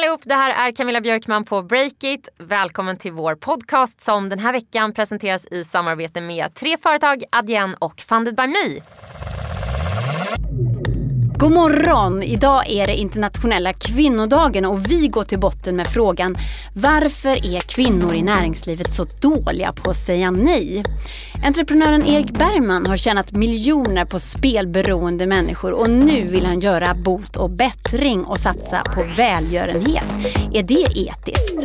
allihop, 0.00 0.20
det 0.24 0.34
här 0.34 0.68
är 0.68 0.72
Camilla 0.72 1.00
Björkman 1.00 1.44
på 1.44 1.62
Breakit. 1.62 2.28
Välkommen 2.38 2.96
till 2.96 3.12
vår 3.12 3.34
podcast 3.34 4.00
som 4.00 4.28
den 4.28 4.38
här 4.38 4.52
veckan 4.52 4.92
presenteras 4.92 5.46
i 5.46 5.64
samarbete 5.64 6.20
med 6.20 6.54
tre 6.54 6.76
företag, 6.78 7.24
Adyen 7.32 7.74
och 7.74 8.00
Funded 8.00 8.36
by 8.36 8.46
Me. 8.46 8.80
God 11.40 11.52
morgon! 11.52 12.22
Idag 12.22 12.70
är 12.70 12.86
det 12.86 12.96
internationella 12.96 13.72
kvinnodagen 13.72 14.64
och 14.64 14.90
vi 14.90 15.08
går 15.08 15.24
till 15.24 15.38
botten 15.38 15.76
med 15.76 15.86
frågan 15.86 16.36
varför 16.74 17.54
är 17.54 17.60
kvinnor 17.60 18.14
i 18.14 18.22
näringslivet 18.22 18.92
så 18.92 19.04
dåliga 19.04 19.72
på 19.72 19.90
att 19.90 19.96
säga 19.96 20.30
nej? 20.30 20.82
Entreprenören 21.46 22.06
Erik 22.06 22.30
Bergman 22.30 22.86
har 22.86 22.96
tjänat 22.96 23.32
miljoner 23.32 24.04
på 24.04 24.18
spelberoende 24.18 25.26
människor 25.26 25.72
och 25.72 25.90
nu 25.90 26.22
vill 26.22 26.46
han 26.46 26.60
göra 26.60 26.94
bot 26.94 27.36
och 27.36 27.50
bättring 27.50 28.24
och 28.24 28.40
satsa 28.40 28.82
på 28.94 29.04
välgörenhet. 29.16 30.04
Är 30.52 30.62
det 30.62 30.86
etiskt? 30.94 31.56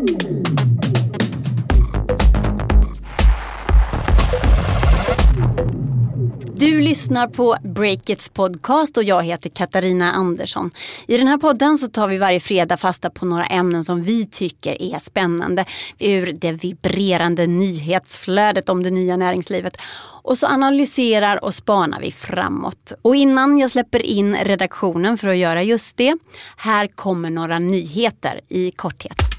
Du 6.66 6.82
lyssnar 6.82 7.28
på 7.28 7.58
Breakits 7.64 8.30
podcast 8.30 8.98
och 8.98 9.04
jag 9.04 9.24
heter 9.24 9.50
Katarina 9.50 10.12
Andersson. 10.12 10.72
I 11.08 11.18
den 11.18 11.28
här 11.28 11.38
podden 11.38 11.78
så 11.78 11.88
tar 11.88 12.08
vi 12.08 12.18
varje 12.18 12.40
fredag 12.40 12.78
fasta 12.78 13.10
på 13.10 13.26
några 13.26 13.46
ämnen 13.46 13.84
som 13.84 14.04
vi 14.04 14.26
tycker 14.26 14.82
är 14.82 15.00
spännande 15.00 15.66
ur 16.00 16.34
det 16.34 16.52
vibrerande 16.52 17.48
nyhetsflödet 17.48 18.70
om 18.70 18.84
det 18.84 18.90
nya 18.90 19.18
näringslivet. 19.18 19.78
Och 20.24 20.38
så 20.38 20.48
analyserar 20.48 21.44
och 21.44 21.56
spanar 21.56 22.02
vi 22.02 22.12
framåt. 22.12 22.94
Och 23.02 23.16
innan 23.16 23.58
jag 23.58 23.72
släpper 23.72 24.06
in 24.06 24.36
redaktionen 24.36 25.18
för 25.18 25.28
att 25.28 25.38
göra 25.38 25.64
just 25.64 25.98
det, 25.98 26.18
här 26.58 26.88
kommer 26.88 27.30
några 27.30 27.60
nyheter 27.60 28.42
i 28.50 28.72
korthet. 28.72 29.35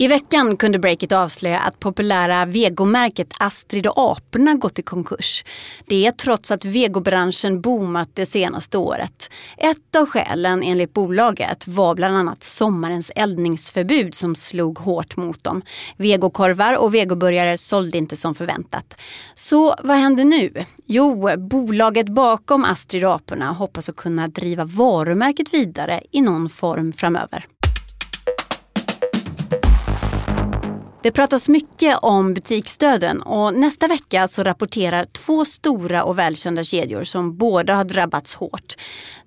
I 0.00 0.08
veckan 0.08 0.56
kunde 0.56 0.78
Breakit 0.78 1.12
avslöja 1.12 1.58
att 1.58 1.80
populära 1.80 2.44
vegomärket 2.44 3.34
Astrid 3.38 3.86
och 3.86 4.12
aporna 4.12 4.54
gått 4.54 4.78
i 4.78 4.82
konkurs. 4.82 5.44
Det 5.86 6.06
är 6.06 6.10
trots 6.10 6.50
att 6.50 6.64
vegobranschen 6.64 7.60
boomat 7.60 8.08
det 8.14 8.26
senaste 8.26 8.78
året. 8.78 9.30
Ett 9.56 9.96
av 9.96 10.06
skälen 10.06 10.62
enligt 10.62 10.94
bolaget 10.94 11.66
var 11.68 11.94
bland 11.94 12.16
annat 12.16 12.42
sommarens 12.42 13.12
eldningsförbud 13.14 14.14
som 14.14 14.34
slog 14.34 14.78
hårt 14.78 15.16
mot 15.16 15.44
dem. 15.44 15.62
Vegokorvar 15.96 16.76
och 16.76 16.94
vegoburgare 16.94 17.58
sålde 17.58 17.98
inte 17.98 18.16
som 18.16 18.34
förväntat. 18.34 19.00
Så 19.34 19.74
vad 19.82 19.96
händer 19.96 20.24
nu? 20.24 20.64
Jo, 20.86 21.28
bolaget 21.36 22.08
bakom 22.08 22.64
Astrid 22.64 23.04
och 23.04 23.14
aporna 23.14 23.52
hoppas 23.52 23.88
att 23.88 23.96
kunna 23.96 24.28
driva 24.28 24.64
varumärket 24.64 25.54
vidare 25.54 26.02
i 26.10 26.20
någon 26.20 26.48
form 26.48 26.92
framöver. 26.92 27.46
Det 31.02 31.12
pratas 31.12 31.48
mycket 31.48 31.98
om 32.02 32.34
butiksdöden 32.34 33.22
och 33.22 33.54
nästa 33.54 33.88
vecka 33.88 34.28
så 34.28 34.42
rapporterar 34.42 35.04
två 35.04 35.44
stora 35.44 36.04
och 36.04 36.18
välkända 36.18 36.64
kedjor 36.64 37.04
som 37.04 37.36
båda 37.36 37.74
har 37.74 37.84
drabbats 37.84 38.34
hårt. 38.34 38.76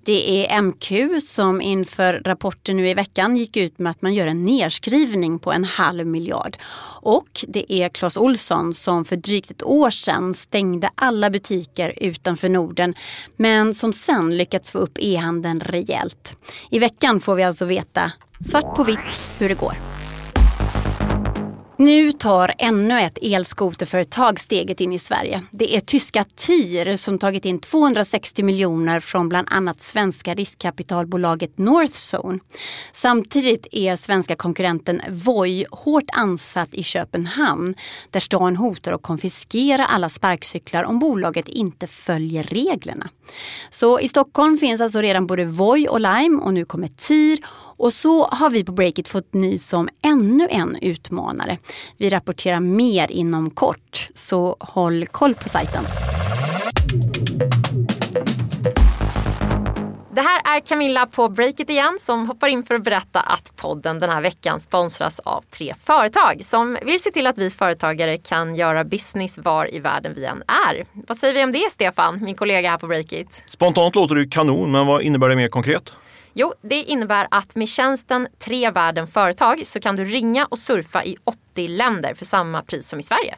Det 0.04 0.46
är 0.46 0.62
MQ 0.62 1.22
som 1.22 1.60
inför 1.60 2.22
rapporten 2.24 2.76
nu 2.76 2.88
i 2.88 2.94
veckan 2.94 3.36
gick 3.36 3.56
ut 3.56 3.78
med 3.78 3.90
att 3.90 4.02
man 4.02 4.14
gör 4.14 4.26
en 4.26 4.44
nedskrivning 4.44 5.38
på 5.38 5.52
en 5.52 5.64
halv 5.64 6.06
miljard. 6.06 6.56
Och 7.02 7.44
det 7.48 7.72
är 7.72 7.88
Clas 7.88 8.16
Olsson 8.16 8.74
som 8.74 9.04
för 9.04 9.16
drygt 9.16 9.50
ett 9.50 9.62
år 9.62 9.90
sedan 9.90 10.34
stängde 10.34 10.90
alla 10.94 11.30
butiker 11.30 11.94
utanför 11.96 12.48
Norden 12.48 12.94
men 13.36 13.74
som 13.74 13.92
sen 13.92 14.36
lyckats 14.36 14.72
få 14.72 14.78
upp 14.78 14.98
e-handeln 15.00 15.60
rejält. 15.60 16.36
I 16.70 16.78
veckan 16.78 17.20
får 17.20 17.34
vi 17.34 17.42
alltså 17.42 17.64
veta 17.64 18.12
svart 18.50 18.76
på 18.76 18.84
vitt 18.84 18.98
hur 19.38 19.48
det 19.48 19.54
går. 19.54 19.91
Nu 21.82 22.12
tar 22.12 22.54
ännu 22.58 23.00
ett 23.00 23.18
elskoterföretag 23.22 24.40
steget 24.40 24.80
in 24.80 24.92
i 24.92 24.98
Sverige. 24.98 25.42
Det 25.50 25.76
är 25.76 25.80
tyska 25.80 26.24
TIR 26.36 26.96
som 26.96 27.18
tagit 27.18 27.44
in 27.44 27.58
260 27.58 28.42
miljoner 28.42 29.00
från 29.00 29.28
bland 29.28 29.48
annat 29.50 29.80
svenska 29.80 30.34
riskkapitalbolaget 30.34 31.58
Northzone. 31.58 32.38
Samtidigt 32.92 33.66
är 33.72 33.96
svenska 33.96 34.36
konkurrenten 34.36 35.02
Voi 35.08 35.66
hårt 35.70 36.10
ansatt 36.12 36.74
i 36.74 36.82
Köpenhamn 36.82 37.74
där 38.10 38.20
stan 38.20 38.56
hotar 38.56 38.92
att 38.92 39.02
konfiskera 39.02 39.86
alla 39.86 40.08
sparkcyklar 40.08 40.84
om 40.84 40.98
bolaget 40.98 41.48
inte 41.48 41.86
följer 41.86 42.42
reglerna. 42.42 43.08
Så 43.70 44.00
i 44.00 44.08
Stockholm 44.08 44.58
finns 44.58 44.80
alltså 44.80 45.00
redan 45.00 45.26
både 45.26 45.44
Voi 45.44 45.88
och 45.88 46.00
Lime 46.00 46.42
och 46.42 46.54
nu 46.54 46.64
kommer 46.64 46.88
TIR 46.88 47.38
och 47.82 47.92
så 47.92 48.24
har 48.24 48.50
vi 48.50 48.64
på 48.64 48.72
Breakit 48.72 49.08
fått 49.08 49.34
nys 49.34 49.72
om 49.72 49.88
ännu 50.02 50.48
en 50.50 50.76
utmanare. 50.76 51.58
Vi 51.96 52.10
rapporterar 52.10 52.60
mer 52.60 53.10
inom 53.10 53.50
kort, 53.50 54.08
så 54.14 54.56
håll 54.60 55.06
koll 55.06 55.34
på 55.34 55.48
sajten. 55.48 55.84
Det 60.14 60.20
här 60.20 60.56
är 60.56 60.60
Camilla 60.60 61.06
på 61.06 61.28
Breakit 61.28 61.70
igen 61.70 61.96
som 62.00 62.26
hoppar 62.26 62.48
in 62.48 62.62
för 62.62 62.74
att 62.74 62.84
berätta 62.84 63.20
att 63.20 63.56
podden 63.56 63.98
den 63.98 64.10
här 64.10 64.20
veckan 64.20 64.60
sponsras 64.60 65.18
av 65.18 65.44
tre 65.50 65.74
företag 65.84 66.44
som 66.44 66.78
vill 66.82 67.02
se 67.02 67.10
till 67.10 67.26
att 67.26 67.38
vi 67.38 67.50
företagare 67.50 68.16
kan 68.18 68.56
göra 68.56 68.84
business 68.84 69.38
var 69.38 69.74
i 69.74 69.78
världen 69.78 70.12
vi 70.16 70.24
än 70.24 70.42
är. 70.68 70.84
Vad 70.92 71.16
säger 71.16 71.34
vi 71.34 71.44
om 71.44 71.52
det 71.52 71.70
Stefan, 71.70 72.24
min 72.24 72.34
kollega 72.34 72.70
här 72.70 72.78
på 72.78 72.86
Breakit? 72.86 73.42
Spontant 73.46 73.94
låter 73.94 74.14
det 74.14 74.26
kanon, 74.26 74.72
men 74.72 74.86
vad 74.86 75.02
innebär 75.02 75.28
det 75.28 75.36
mer 75.36 75.48
konkret? 75.48 75.92
Jo, 76.34 76.52
det 76.62 76.82
innebär 76.82 77.28
att 77.30 77.56
med 77.56 77.68
tjänsten 77.68 78.28
Tre 78.38 78.70
världen 78.70 79.06
företag 79.06 79.66
så 79.66 79.80
kan 79.80 79.96
du 79.96 80.04
ringa 80.04 80.46
och 80.46 80.58
surfa 80.58 81.04
i 81.04 81.16
80 81.52 81.68
länder 81.68 82.14
för 82.14 82.24
samma 82.24 82.62
pris 82.62 82.88
som 82.88 82.98
i 82.98 83.02
Sverige. 83.02 83.34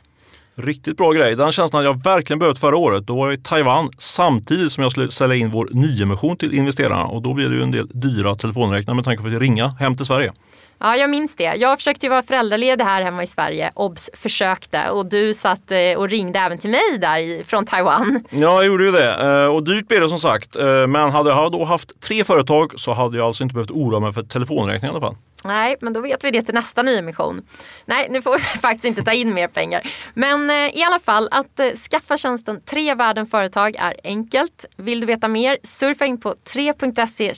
Riktigt 0.56 0.96
bra 0.96 1.12
grej. 1.12 1.36
Den 1.36 1.52
känslan 1.52 1.84
hade 1.84 1.88
jag 1.88 2.04
verkligen 2.04 2.38
behövt 2.38 2.58
förra 2.58 2.76
året. 2.76 3.06
Då 3.06 3.16
var 3.16 3.26
jag 3.26 3.38
i 3.38 3.42
Taiwan 3.42 3.90
samtidigt 3.98 4.72
som 4.72 4.82
jag 4.82 4.92
skulle 4.92 5.10
sälja 5.10 5.36
in 5.36 5.50
vår 5.50 5.68
nyemission 5.72 6.36
till 6.36 6.54
investerarna 6.54 7.04
och 7.04 7.22
då 7.22 7.34
blev 7.34 7.50
det 7.50 7.56
ju 7.56 7.62
en 7.62 7.70
del 7.70 7.88
dyra 7.88 8.36
telefonräkningar 8.36 8.94
med 8.94 9.04
tanke 9.04 9.22
på 9.22 9.28
att 9.28 9.40
ringa 9.40 9.68
hem 9.68 9.96
till 9.96 10.06
Sverige. 10.06 10.32
Ja, 10.78 10.96
jag 10.96 11.10
minns 11.10 11.36
det. 11.36 11.54
Jag 11.56 11.78
försökte 11.78 12.06
ju 12.06 12.10
vara 12.10 12.22
föräldraledig 12.22 12.84
här 12.84 13.02
hemma 13.02 13.22
i 13.22 13.26
Sverige. 13.26 13.70
Obs! 13.74 14.10
Försökte. 14.14 14.90
Och 14.90 15.06
du 15.06 15.34
satt 15.34 15.70
eh, 15.70 15.92
och 15.96 16.08
ringde 16.08 16.38
även 16.38 16.58
till 16.58 16.70
mig 16.70 16.98
där 16.98 17.44
från 17.44 17.66
Taiwan. 17.66 18.24
Ja, 18.30 18.38
jag 18.38 18.66
gjorde 18.66 18.84
ju 18.84 18.90
det. 18.90 19.14
Eh, 19.14 19.54
och 19.54 19.64
dyrt 19.64 19.88
blev 19.88 20.00
det 20.00 20.08
som 20.08 20.18
sagt. 20.18 20.56
Eh, 20.56 20.86
men 20.86 21.10
hade 21.10 21.30
jag 21.30 21.52
då 21.52 21.64
haft 21.64 22.00
tre 22.00 22.24
företag 22.24 22.72
så 22.76 22.92
hade 22.92 23.16
jag 23.16 23.26
alltså 23.26 23.42
inte 23.42 23.54
behövt 23.54 23.70
oroa 23.70 24.00
mig 24.00 24.12
för 24.12 24.22
telefonräkning 24.22 24.88
i 24.88 24.90
alla 24.90 25.00
fall. 25.00 25.16
Nej, 25.44 25.76
men 25.80 25.92
då 25.92 26.00
vet 26.00 26.24
vi 26.24 26.30
det 26.30 26.42
till 26.42 26.54
nästa 26.54 26.82
nyemission. 26.82 27.42
Nej, 27.84 28.06
nu 28.10 28.22
får 28.22 28.32
vi 28.32 28.40
faktiskt 28.60 28.84
inte 28.84 29.02
ta 29.02 29.12
in 29.12 29.34
mer 29.34 29.48
pengar. 29.48 29.90
Men 30.14 30.50
eh, 30.50 30.56
i 30.56 30.82
alla 30.82 30.98
fall, 30.98 31.28
att 31.30 31.60
eh, 31.60 31.70
skaffa 31.70 32.16
tjänsten 32.16 32.60
Tre 32.60 32.94
världen 32.94 33.26
företag 33.26 33.76
är 33.76 33.94
enkelt. 34.04 34.64
Vill 34.76 35.00
du 35.00 35.06
veta 35.06 35.28
mer, 35.28 35.58
surfa 35.62 36.06
in 36.06 36.20
på 36.20 36.32
3.se 36.32 37.34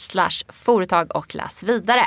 företag 0.53 1.17
och 1.17 1.35
läs 1.35 1.63
vidare. 1.63 2.07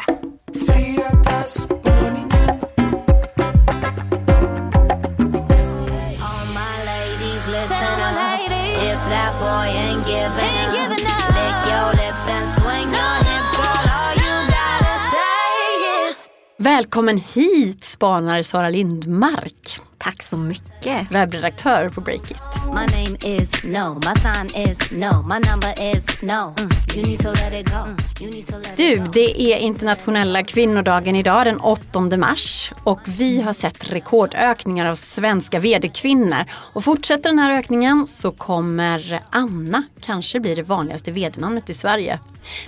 Välkommen 16.61 17.17
hit 17.17 17.83
spanare 17.83 18.43
Sara 18.43 18.69
Lindmark. 18.69 19.79
Tack 19.97 20.23
så 20.23 20.37
mycket. 20.37 21.11
Webbredaktör 21.11 21.89
på 21.89 22.01
Breakit. 22.01 22.58
My 22.73 22.85
name 22.85 23.17
is 23.25 23.63
no, 23.63 23.95
my 23.95 24.13
sign 24.13 24.45
is 24.67 24.91
no, 24.91 25.21
my 25.23 25.39
number 25.39 25.73
is 25.95 26.21
no. 26.21 26.53
Mm. 26.57 26.95
You 26.95 27.03
need 27.03 27.19
to 27.19 27.31
let 27.31 27.53
it 27.53 27.69
go. 27.69 27.75
Mm. 27.75 27.97
Du, 28.77 29.03
det 29.13 29.41
är 29.41 29.57
internationella 29.57 30.43
kvinnodagen 30.43 31.15
idag 31.15 31.45
den 31.45 31.59
8 31.59 32.17
mars 32.17 32.71
och 32.83 32.99
vi 33.05 33.41
har 33.41 33.53
sett 33.53 33.91
rekordökningar 33.91 34.85
av 34.85 34.95
svenska 34.95 35.59
vd-kvinnor. 35.59 36.45
Och 36.51 36.83
fortsätter 36.83 37.29
den 37.29 37.39
här 37.39 37.51
ökningen 37.51 38.07
så 38.07 38.31
kommer 38.31 39.21
Anna 39.29 39.83
kanske 40.01 40.39
bli 40.39 40.55
det 40.55 40.63
vanligaste 40.63 41.11
vd-namnet 41.11 41.69
i 41.69 41.73
Sverige. 41.73 42.19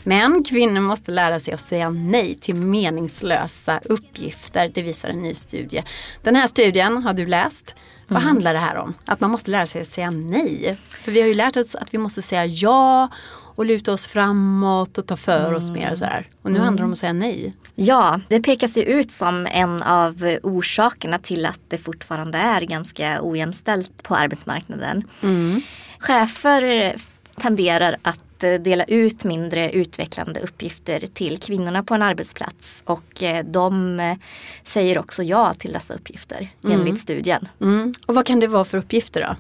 Men 0.03 0.43
kvinnor 0.43 0.81
måste 0.81 1.11
lära 1.11 1.39
sig 1.39 1.53
att 1.53 1.61
säga 1.61 1.89
nej 1.89 2.35
till 2.35 2.55
meningslösa 2.55 3.79
uppgifter, 3.85 4.71
det 4.73 4.81
visar 4.81 5.09
en 5.09 5.21
ny 5.21 5.33
studie. 5.33 5.83
Den 6.23 6.35
här 6.35 6.47
studien 6.47 7.03
har 7.03 7.13
du 7.13 7.25
läst. 7.25 7.75
Vad 8.11 8.21
mm. 8.21 8.33
handlar 8.33 8.53
det 8.53 8.59
här 8.59 8.75
om? 8.75 8.93
Att 9.05 9.19
man 9.19 9.31
måste 9.31 9.51
lära 9.51 9.67
sig 9.67 9.81
att 9.81 9.87
säga 9.87 10.11
nej. 10.11 10.77
För 10.89 11.11
vi 11.11 11.21
har 11.21 11.27
ju 11.27 11.33
lärt 11.33 11.57
oss 11.57 11.75
att 11.75 11.93
vi 11.93 11.97
måste 11.97 12.21
säga 12.21 12.45
ja 12.45 13.09
och 13.55 13.65
luta 13.65 13.93
oss 13.93 14.07
framåt 14.07 14.97
och 14.97 15.07
ta 15.07 15.17
för 15.17 15.45
mm. 15.45 15.55
oss 15.55 15.69
mer. 15.69 15.91
Och, 15.91 15.97
sådär. 15.97 16.27
och 16.41 16.51
nu 16.51 16.55
mm. 16.55 16.65
handlar 16.65 16.83
det 16.83 16.85
om 16.85 16.91
att 16.91 16.97
säga 16.97 17.13
nej. 17.13 17.53
Ja, 17.75 18.19
det 18.27 18.41
pekas 18.41 18.77
ju 18.77 18.81
ut 18.81 19.11
som 19.11 19.47
en 19.51 19.83
av 19.83 20.37
orsakerna 20.43 21.19
till 21.19 21.45
att 21.45 21.59
det 21.67 21.77
fortfarande 21.77 22.37
är 22.37 22.61
ganska 22.61 23.19
ojämställt 23.21 24.03
på 24.03 24.15
arbetsmarknaden. 24.15 25.07
Mm. 25.23 25.61
Chefer 25.99 26.95
tenderar 27.35 27.97
att 28.01 28.21
dela 28.41 28.83
ut 28.83 29.23
mindre 29.23 29.71
utvecklande 29.71 30.39
uppgifter 30.39 31.05
till 31.13 31.38
kvinnorna 31.38 31.83
på 31.83 31.93
en 31.93 32.01
arbetsplats. 32.01 32.81
Och 32.85 33.23
eh, 33.23 33.45
de 33.45 33.99
eh, 33.99 34.15
säger 34.63 34.97
också 34.97 35.23
ja 35.23 35.53
till 35.53 35.71
dessa 35.71 35.93
uppgifter 35.93 36.49
enligt 36.67 36.99
studien. 36.99 37.47
Mm. 37.61 37.93
Och 38.05 38.15
vad 38.15 38.25
kan 38.25 38.39
det 38.39 38.47
vara 38.47 38.65
för 38.65 38.77
uppgifter 38.77 39.21
då? 39.21 39.35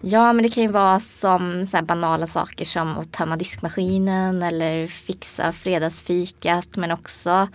Ja 0.00 0.32
men 0.32 0.42
det 0.42 0.48
kan 0.48 0.62
ju 0.62 0.68
vara 0.68 1.00
som 1.00 1.66
så 1.66 1.76
här 1.76 1.84
banala 1.84 2.26
saker 2.26 2.64
som 2.64 2.98
att 2.98 3.12
tömma 3.12 3.36
diskmaskinen 3.36 4.42
eller 4.42 4.86
fixa 4.86 5.52
fredagsfikat 5.52 6.76
men 6.76 6.90
också 6.90 7.48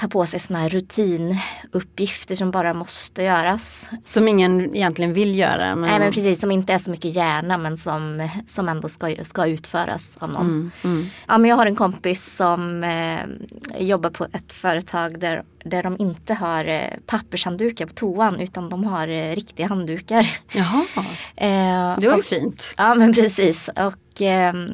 ta 0.00 0.08
på 0.08 0.26
sig 0.26 0.40
sådana 0.40 0.62
här 0.62 0.70
rutinuppgifter 0.70 2.34
som 2.34 2.50
bara 2.50 2.74
måste 2.74 3.22
göras. 3.22 3.88
Som 4.04 4.28
ingen 4.28 4.76
egentligen 4.76 5.12
vill 5.12 5.38
göra. 5.38 5.76
Men... 5.76 5.90
Nej 5.90 5.98
men 5.98 6.12
precis, 6.12 6.40
som 6.40 6.50
inte 6.50 6.72
är 6.72 6.78
så 6.78 6.90
mycket 6.90 7.14
hjärna 7.14 7.58
men 7.58 7.76
som, 7.76 8.28
som 8.46 8.68
ändå 8.68 8.88
ska, 8.88 9.14
ska 9.24 9.46
utföras 9.46 10.16
av 10.18 10.30
någon. 10.30 10.46
Mm, 10.46 10.70
mm. 10.84 11.06
Ja, 11.28 11.38
men 11.38 11.50
jag 11.50 11.56
har 11.56 11.66
en 11.66 11.76
kompis 11.76 12.36
som 12.36 12.84
eh, 12.84 13.20
jobbar 13.82 14.10
på 14.10 14.24
ett 14.24 14.52
företag 14.52 15.20
där, 15.20 15.44
där 15.64 15.82
de 15.82 15.96
inte 15.98 16.34
har 16.34 16.64
eh, 16.64 16.88
pappershanddukar 17.06 17.86
på 17.86 17.92
toan 17.92 18.40
utan 18.40 18.68
de 18.68 18.84
har 18.84 19.08
eh, 19.08 19.34
riktiga 19.34 19.66
handdukar. 19.66 20.40
Jaha, 20.52 20.86
eh, 21.36 22.00
det 22.00 22.08
var 22.08 22.16
ju 22.16 22.22
fint. 22.22 22.74
Ja 22.76 22.94
men 22.94 23.12
precis. 23.12 23.68
Och 23.76 24.10
Ehm, 24.20 24.72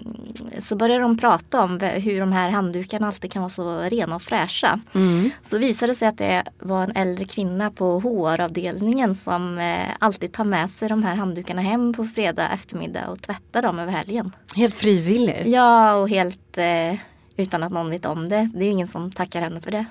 så 0.62 0.76
började 0.76 1.02
de 1.02 1.18
prata 1.18 1.62
om 1.62 1.80
hur 1.80 2.20
de 2.20 2.32
här 2.32 2.50
handdukarna 2.50 3.06
alltid 3.06 3.32
kan 3.32 3.42
vara 3.42 3.50
så 3.50 3.80
rena 3.80 4.14
och 4.14 4.22
fräscha. 4.22 4.80
Mm. 4.94 5.30
Så 5.42 5.58
visade 5.58 5.92
det 5.92 5.96
sig 5.96 6.08
att 6.08 6.18
det 6.18 6.44
var 6.58 6.82
en 6.82 6.96
äldre 6.96 7.24
kvinna 7.24 7.70
på 7.70 8.00
HR-avdelningen 8.00 9.14
som 9.14 9.58
eh, 9.58 9.88
alltid 9.98 10.32
tar 10.32 10.44
med 10.44 10.70
sig 10.70 10.88
de 10.88 11.02
här 11.02 11.14
handdukarna 11.14 11.62
hem 11.62 11.92
på 11.92 12.04
fredag 12.04 12.48
eftermiddag 12.48 13.08
och 13.08 13.22
tvättar 13.22 13.62
dem 13.62 13.78
över 13.78 13.92
helgen. 13.92 14.36
Helt 14.54 14.74
frivilligt? 14.74 15.46
Ja, 15.46 15.94
och 15.94 16.08
helt 16.08 16.58
eh, 16.58 16.98
utan 17.36 17.62
att 17.62 17.72
någon 17.72 17.90
vet 17.90 18.06
om 18.06 18.28
det. 18.28 18.50
Det 18.54 18.60
är 18.60 18.64
ju 18.64 18.70
ingen 18.70 18.88
som 18.88 19.12
tackar 19.12 19.40
henne 19.40 19.60
för 19.60 19.70
det. 19.70 19.84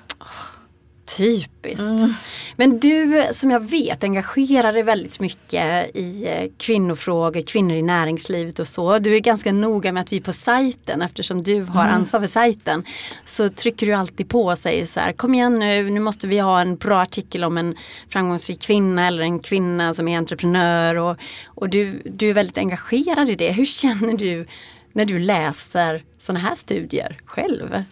Typiskt. 1.06 1.80
Mm. 1.80 2.14
Men 2.56 2.78
du 2.78 3.22
som 3.32 3.50
jag 3.50 3.70
vet 3.70 4.04
engagerar 4.04 4.72
dig 4.72 4.82
väldigt 4.82 5.20
mycket 5.20 5.96
i 5.96 6.26
eh, 6.26 6.50
kvinnofrågor, 6.58 7.42
kvinnor 7.42 7.76
i 7.76 7.82
näringslivet 7.82 8.58
och 8.58 8.68
så. 8.68 8.98
Du 8.98 9.14
är 9.14 9.20
ganska 9.20 9.52
noga 9.52 9.92
med 9.92 10.00
att 10.00 10.12
vi 10.12 10.20
på 10.20 10.32
sajten, 10.32 11.02
eftersom 11.02 11.42
du 11.42 11.62
har 11.62 11.84
mm. 11.84 11.94
ansvar 11.94 12.20
för 12.20 12.26
sajten, 12.26 12.84
så 13.24 13.48
trycker 13.48 13.86
du 13.86 13.92
alltid 13.92 14.28
på 14.28 14.44
och 14.44 14.58
säger 14.58 14.86
så 14.86 15.00
här, 15.00 15.12
kom 15.12 15.34
igen 15.34 15.58
nu, 15.58 15.90
nu 15.90 16.00
måste 16.00 16.26
vi 16.26 16.38
ha 16.38 16.60
en 16.60 16.76
bra 16.76 17.00
artikel 17.00 17.44
om 17.44 17.58
en 17.58 17.76
framgångsrik 18.08 18.60
kvinna 18.60 19.06
eller 19.06 19.22
en 19.22 19.38
kvinna 19.38 19.94
som 19.94 20.08
är 20.08 20.18
entreprenör. 20.18 20.94
Och, 20.96 21.16
och 21.44 21.68
du, 21.68 22.02
du 22.04 22.30
är 22.30 22.34
väldigt 22.34 22.58
engagerad 22.58 23.30
i 23.30 23.34
det. 23.34 23.52
Hur 23.52 23.66
känner 23.66 24.16
du 24.16 24.46
när 24.92 25.04
du 25.04 25.18
läser 25.18 26.04
sådana 26.18 26.40
här 26.40 26.54
studier 26.54 27.18
själv? 27.24 27.84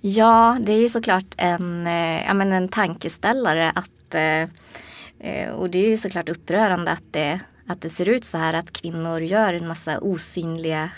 Ja, 0.00 0.58
det 0.60 0.72
är 0.72 0.80
ju 0.80 0.88
såklart 0.88 1.34
en, 1.36 1.86
eh, 1.86 2.26
ja, 2.26 2.34
men 2.34 2.52
en 2.52 2.68
tankeställare 2.68 3.70
att 3.70 4.14
eh, 4.14 4.42
eh, 5.30 5.50
och 5.50 5.70
det 5.70 5.78
är 5.78 5.88
ju 5.88 5.96
såklart 5.96 6.28
upprörande 6.28 6.90
att 6.90 7.02
det, 7.10 7.40
att 7.66 7.80
det 7.80 7.90
ser 7.90 8.08
ut 8.08 8.24
så 8.24 8.38
här 8.38 8.54
att 8.54 8.72
kvinnor 8.72 9.20
gör 9.20 9.54
en 9.54 9.68
massa 9.68 9.98
osynliga 9.98 10.90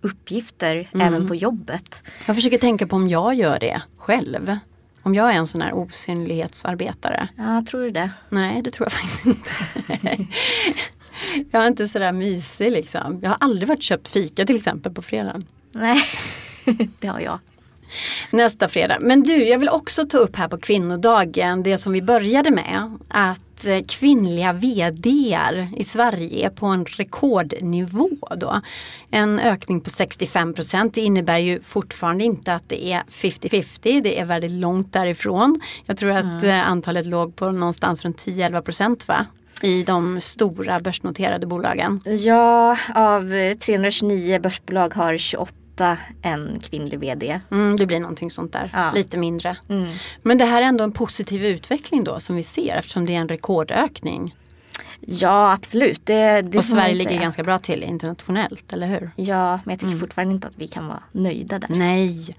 uppgifter 0.00 0.90
mm. 0.94 1.06
även 1.06 1.28
på 1.28 1.34
jobbet. 1.34 1.94
Jag 2.26 2.36
försöker 2.36 2.58
tänka 2.58 2.86
på 2.86 2.96
om 2.96 3.08
jag 3.08 3.34
gör 3.34 3.58
det 3.58 3.82
själv. 3.96 4.56
Om 5.02 5.14
jag 5.14 5.30
är 5.30 5.34
en 5.34 5.46
sån 5.46 5.60
här 5.60 5.72
osynlighetsarbetare. 5.72 7.28
Ja, 7.36 7.64
tror 7.70 7.80
du 7.80 7.90
det? 7.90 8.10
Nej, 8.28 8.62
det 8.62 8.70
tror 8.70 8.86
jag 8.86 8.92
faktiskt 8.92 9.26
inte. 9.26 9.50
jag 11.50 11.62
är 11.62 11.68
inte 11.68 11.88
sådär 11.88 12.12
mysig 12.12 12.72
liksom. 12.72 13.18
Jag 13.22 13.30
har 13.30 13.36
aldrig 13.40 13.68
varit 13.68 13.82
köpt 13.82 14.08
fika 14.08 14.46
till 14.46 14.56
exempel 14.56 14.92
på 14.92 15.02
fredagen. 15.02 15.46
Nej, 15.72 16.02
det 17.00 17.08
har 17.08 17.20
jag. 17.20 17.38
Nästa 18.30 18.68
fredag. 18.68 18.98
Men 19.00 19.22
du, 19.22 19.44
jag 19.44 19.58
vill 19.58 19.68
också 19.68 20.04
ta 20.04 20.18
upp 20.18 20.36
här 20.36 20.48
på 20.48 20.58
kvinnodagen 20.58 21.62
det 21.62 21.78
som 21.78 21.92
vi 21.92 22.02
började 22.02 22.50
med. 22.50 22.98
Att 23.08 23.64
eh, 23.64 23.78
kvinnliga 23.88 24.52
VDR 24.52 25.68
i 25.76 25.84
Sverige 25.84 26.46
är 26.46 26.50
på 26.50 26.66
en 26.66 26.84
rekordnivå 26.84 28.10
då. 28.36 28.60
En 29.10 29.38
ökning 29.38 29.80
på 29.80 29.90
65 29.90 30.54
procent. 30.54 30.94
Det 30.94 31.00
innebär 31.00 31.38
ju 31.38 31.60
fortfarande 31.60 32.24
inte 32.24 32.54
att 32.54 32.68
det 32.68 32.92
är 32.92 33.02
50-50. 33.10 34.02
Det 34.02 34.20
är 34.20 34.24
väldigt 34.24 34.50
långt 34.50 34.92
därifrån. 34.92 35.60
Jag 35.86 35.96
tror 35.96 36.10
att 36.10 36.24
mm. 36.24 36.50
Eh, 36.50 36.70
antalet 36.70 37.06
låg 37.06 37.36
på 37.36 37.50
någonstans 37.50 38.04
runt 38.04 38.26
10-11 38.26 38.60
procent 38.62 39.08
va? 39.08 39.26
i 39.62 39.82
de 39.82 40.20
stora 40.20 40.78
börsnoterade 40.78 41.46
bolagen? 41.46 42.00
Ja, 42.04 42.78
av 42.94 43.54
329 43.54 44.40
börsbolag 44.40 44.94
har 44.94 45.16
28 45.16 45.52
åtta 45.78 45.96
en 46.22 46.60
kvinnlig 46.60 46.98
VD. 46.98 47.40
Mm, 47.50 47.76
det 47.76 47.86
blir 47.86 48.00
någonting 48.00 48.30
sånt 48.30 48.52
där, 48.52 48.70
ja. 48.74 48.92
lite 48.94 49.18
mindre. 49.18 49.56
Mm. 49.68 49.88
Men 50.22 50.38
det 50.38 50.44
här 50.44 50.62
är 50.62 50.66
ändå 50.66 50.84
en 50.84 50.92
positiv 50.92 51.44
utveckling 51.44 52.04
då 52.04 52.20
som 52.20 52.36
vi 52.36 52.42
ser 52.42 52.76
eftersom 52.76 53.06
det 53.06 53.14
är 53.14 53.18
en 53.18 53.28
rekordökning. 53.28 54.34
Ja 55.00 55.52
absolut. 55.52 56.06
Det, 56.06 56.42
det 56.42 56.58
och 56.58 56.64
Sverige 56.64 56.94
ligger 56.94 57.20
ganska 57.20 57.42
bra 57.42 57.58
till 57.58 57.82
internationellt, 57.82 58.72
eller 58.72 58.86
hur? 58.86 59.10
Ja, 59.16 59.60
men 59.64 59.72
jag 59.72 59.78
tycker 59.80 59.86
mm. 59.86 60.00
fortfarande 60.00 60.34
inte 60.34 60.48
att 60.48 60.58
vi 60.58 60.68
kan 60.68 60.86
vara 60.86 61.02
nöjda 61.12 61.58
där. 61.58 61.68
Nej. 61.76 62.36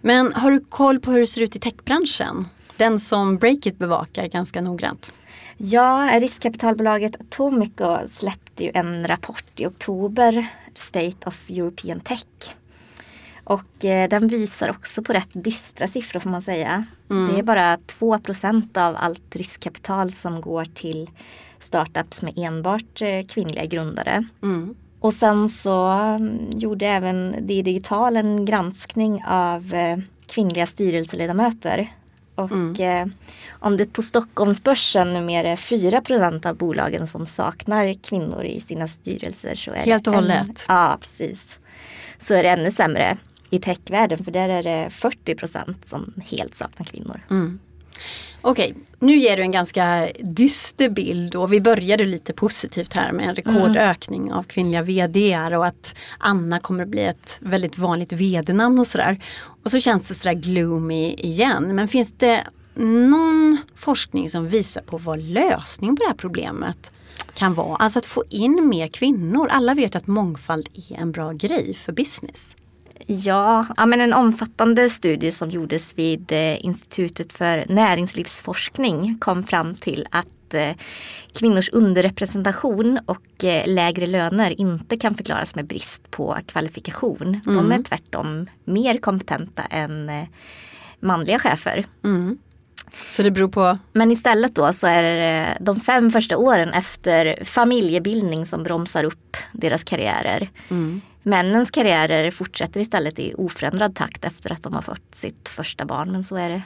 Men 0.00 0.32
har 0.32 0.50
du 0.50 0.60
koll 0.60 1.00
på 1.00 1.10
hur 1.10 1.20
det 1.20 1.26
ser 1.26 1.42
ut 1.42 1.56
i 1.56 1.58
techbranschen? 1.58 2.48
Den 2.76 2.98
som 2.98 3.36
Breakit 3.36 3.78
bevakar 3.78 4.26
ganska 4.26 4.60
noggrant. 4.60 5.12
Ja, 5.56 6.10
riskkapitalbolaget 6.20 7.20
Atomico 7.20 7.98
släppte 8.08 8.64
ju 8.64 8.70
en 8.74 9.06
rapport 9.06 9.60
i 9.60 9.66
oktober, 9.66 10.46
State 10.74 11.16
of 11.26 11.50
European 11.50 12.00
Tech. 12.00 12.54
Och 13.48 13.84
eh, 13.84 14.08
den 14.08 14.28
visar 14.28 14.70
också 14.70 15.02
på 15.02 15.12
rätt 15.12 15.28
dystra 15.32 15.86
siffror 15.86 16.20
får 16.20 16.30
man 16.30 16.42
säga. 16.42 16.84
Mm. 17.10 17.32
Det 17.32 17.38
är 17.38 17.42
bara 17.42 17.76
2% 17.76 18.78
av 18.88 18.96
allt 18.98 19.36
riskkapital 19.36 20.12
som 20.12 20.40
går 20.40 20.64
till 20.64 21.10
startups 21.60 22.22
med 22.22 22.32
enbart 22.36 23.02
eh, 23.02 23.26
kvinnliga 23.26 23.64
grundare. 23.64 24.24
Mm. 24.42 24.74
Och 25.00 25.14
sen 25.14 25.48
så 25.48 25.92
um, 25.92 26.50
gjorde 26.50 26.86
även 26.86 27.36
det 27.40 27.62
Digital 27.62 28.16
en 28.16 28.44
granskning 28.44 29.24
av 29.26 29.74
eh, 29.74 29.98
kvinnliga 30.26 30.66
styrelseledamöter. 30.66 31.92
Och 32.34 32.52
mm. 32.52 32.74
eh, 32.80 33.14
om 33.50 33.76
det 33.76 33.92
på 33.92 34.02
Stockholmsbörsen 34.02 35.14
numera 35.14 35.48
är 35.48 35.56
4% 35.56 36.46
av 36.46 36.56
bolagen 36.56 37.06
som 37.06 37.26
saknar 37.26 37.94
kvinnor 37.94 38.44
i 38.44 38.60
sina 38.60 38.88
styrelser 38.88 39.54
så 39.54 39.70
är 39.70 39.84
Helt 39.84 40.06
och 40.06 40.14
hållet? 40.14 40.64
ja, 40.68 40.96
precis. 41.00 41.58
Så 42.18 42.34
är 42.34 42.42
det 42.42 42.48
ännu 42.48 42.70
sämre 42.70 43.18
i 43.50 43.58
techvärlden 43.58 44.24
för 44.24 44.30
där 44.30 44.48
är 44.48 44.62
det 44.62 44.90
40 44.90 45.34
procent 45.34 45.88
som 45.88 46.12
helt 46.26 46.54
saknar 46.54 46.86
kvinnor. 46.86 47.20
Mm. 47.30 47.58
Okej, 48.40 48.74
nu 48.98 49.16
ger 49.16 49.36
du 49.36 49.42
en 49.42 49.50
ganska 49.50 50.08
dyster 50.20 50.88
bild 50.88 51.34
och 51.34 51.52
vi 51.52 51.60
började 51.60 52.04
lite 52.04 52.32
positivt 52.32 52.92
här 52.92 53.12
med 53.12 53.28
en 53.28 53.34
rekordökning 53.34 54.22
mm. 54.22 54.38
av 54.38 54.42
kvinnliga 54.42 54.82
VDR 54.82 55.54
och 55.54 55.66
att 55.66 55.94
Anna 56.18 56.60
kommer 56.60 56.84
bli 56.84 57.04
ett 57.04 57.38
väldigt 57.40 57.78
vanligt 57.78 58.12
VD-namn 58.12 58.78
och 58.78 58.86
sådär. 58.86 59.24
Och 59.64 59.70
så 59.70 59.80
känns 59.80 60.08
det 60.08 60.14
sådär 60.14 60.34
gloomy 60.34 61.14
igen. 61.14 61.76
Men 61.76 61.88
finns 61.88 62.12
det 62.16 62.44
någon 62.74 63.58
forskning 63.74 64.30
som 64.30 64.48
visar 64.48 64.82
på 64.82 64.98
vad 64.98 65.18
lösningen 65.20 65.96
på 65.96 66.02
det 66.02 66.08
här 66.08 66.16
problemet 66.16 66.92
kan 67.34 67.54
vara? 67.54 67.76
Alltså 67.76 67.98
att 67.98 68.06
få 68.06 68.24
in 68.30 68.68
mer 68.68 68.88
kvinnor. 68.88 69.48
Alla 69.50 69.74
vet 69.74 69.96
att 69.96 70.06
mångfald 70.06 70.68
är 70.74 70.96
en 70.96 71.12
bra 71.12 71.32
grej 71.32 71.74
för 71.74 71.92
business. 71.92 72.56
Ja, 73.06 73.66
ja 73.76 73.86
men 73.86 74.00
en 74.00 74.12
omfattande 74.12 74.90
studie 74.90 75.32
som 75.32 75.50
gjordes 75.50 75.98
vid 75.98 76.32
eh, 76.32 76.64
Institutet 76.64 77.32
för 77.32 77.64
näringslivsforskning 77.68 79.18
kom 79.18 79.44
fram 79.44 79.74
till 79.74 80.06
att 80.10 80.54
eh, 80.54 80.76
kvinnors 81.38 81.70
underrepresentation 81.72 82.98
och 83.06 83.44
eh, 83.44 83.66
lägre 83.66 84.06
löner 84.06 84.60
inte 84.60 84.96
kan 84.96 85.14
förklaras 85.14 85.54
med 85.54 85.66
brist 85.66 86.10
på 86.10 86.38
kvalifikation. 86.46 87.40
Mm. 87.46 87.56
De 87.56 87.72
är 87.72 87.82
tvärtom 87.82 88.46
mer 88.64 88.98
kompetenta 88.98 89.62
än 89.62 90.10
manliga 91.00 91.38
chefer. 91.38 91.84
Mm. 92.04 92.38
Så 93.08 93.22
det 93.22 93.30
beror 93.30 93.48
på? 93.48 93.78
Men 93.92 94.12
istället 94.12 94.54
då 94.54 94.72
så 94.72 94.86
är 94.86 95.02
det 95.02 95.56
de 95.60 95.80
fem 95.80 96.10
första 96.10 96.36
åren 96.36 96.68
efter 96.68 97.44
familjebildning 97.44 98.46
som 98.46 98.62
bromsar 98.62 99.04
upp 99.04 99.36
deras 99.52 99.84
karriärer. 99.84 100.50
Mm. 100.70 101.00
Männens 101.28 101.70
karriärer 101.70 102.30
fortsätter 102.30 102.80
istället 102.80 103.18
i 103.18 103.34
oförändrad 103.34 103.94
takt 103.94 104.24
efter 104.24 104.52
att 104.52 104.62
de 104.62 104.74
har 104.74 104.82
fått 104.82 105.14
sitt 105.14 105.48
första 105.48 105.84
barn. 105.84 106.12
Men 106.12 106.24
så 106.24 106.36
är 106.36 106.50
det. 106.50 106.62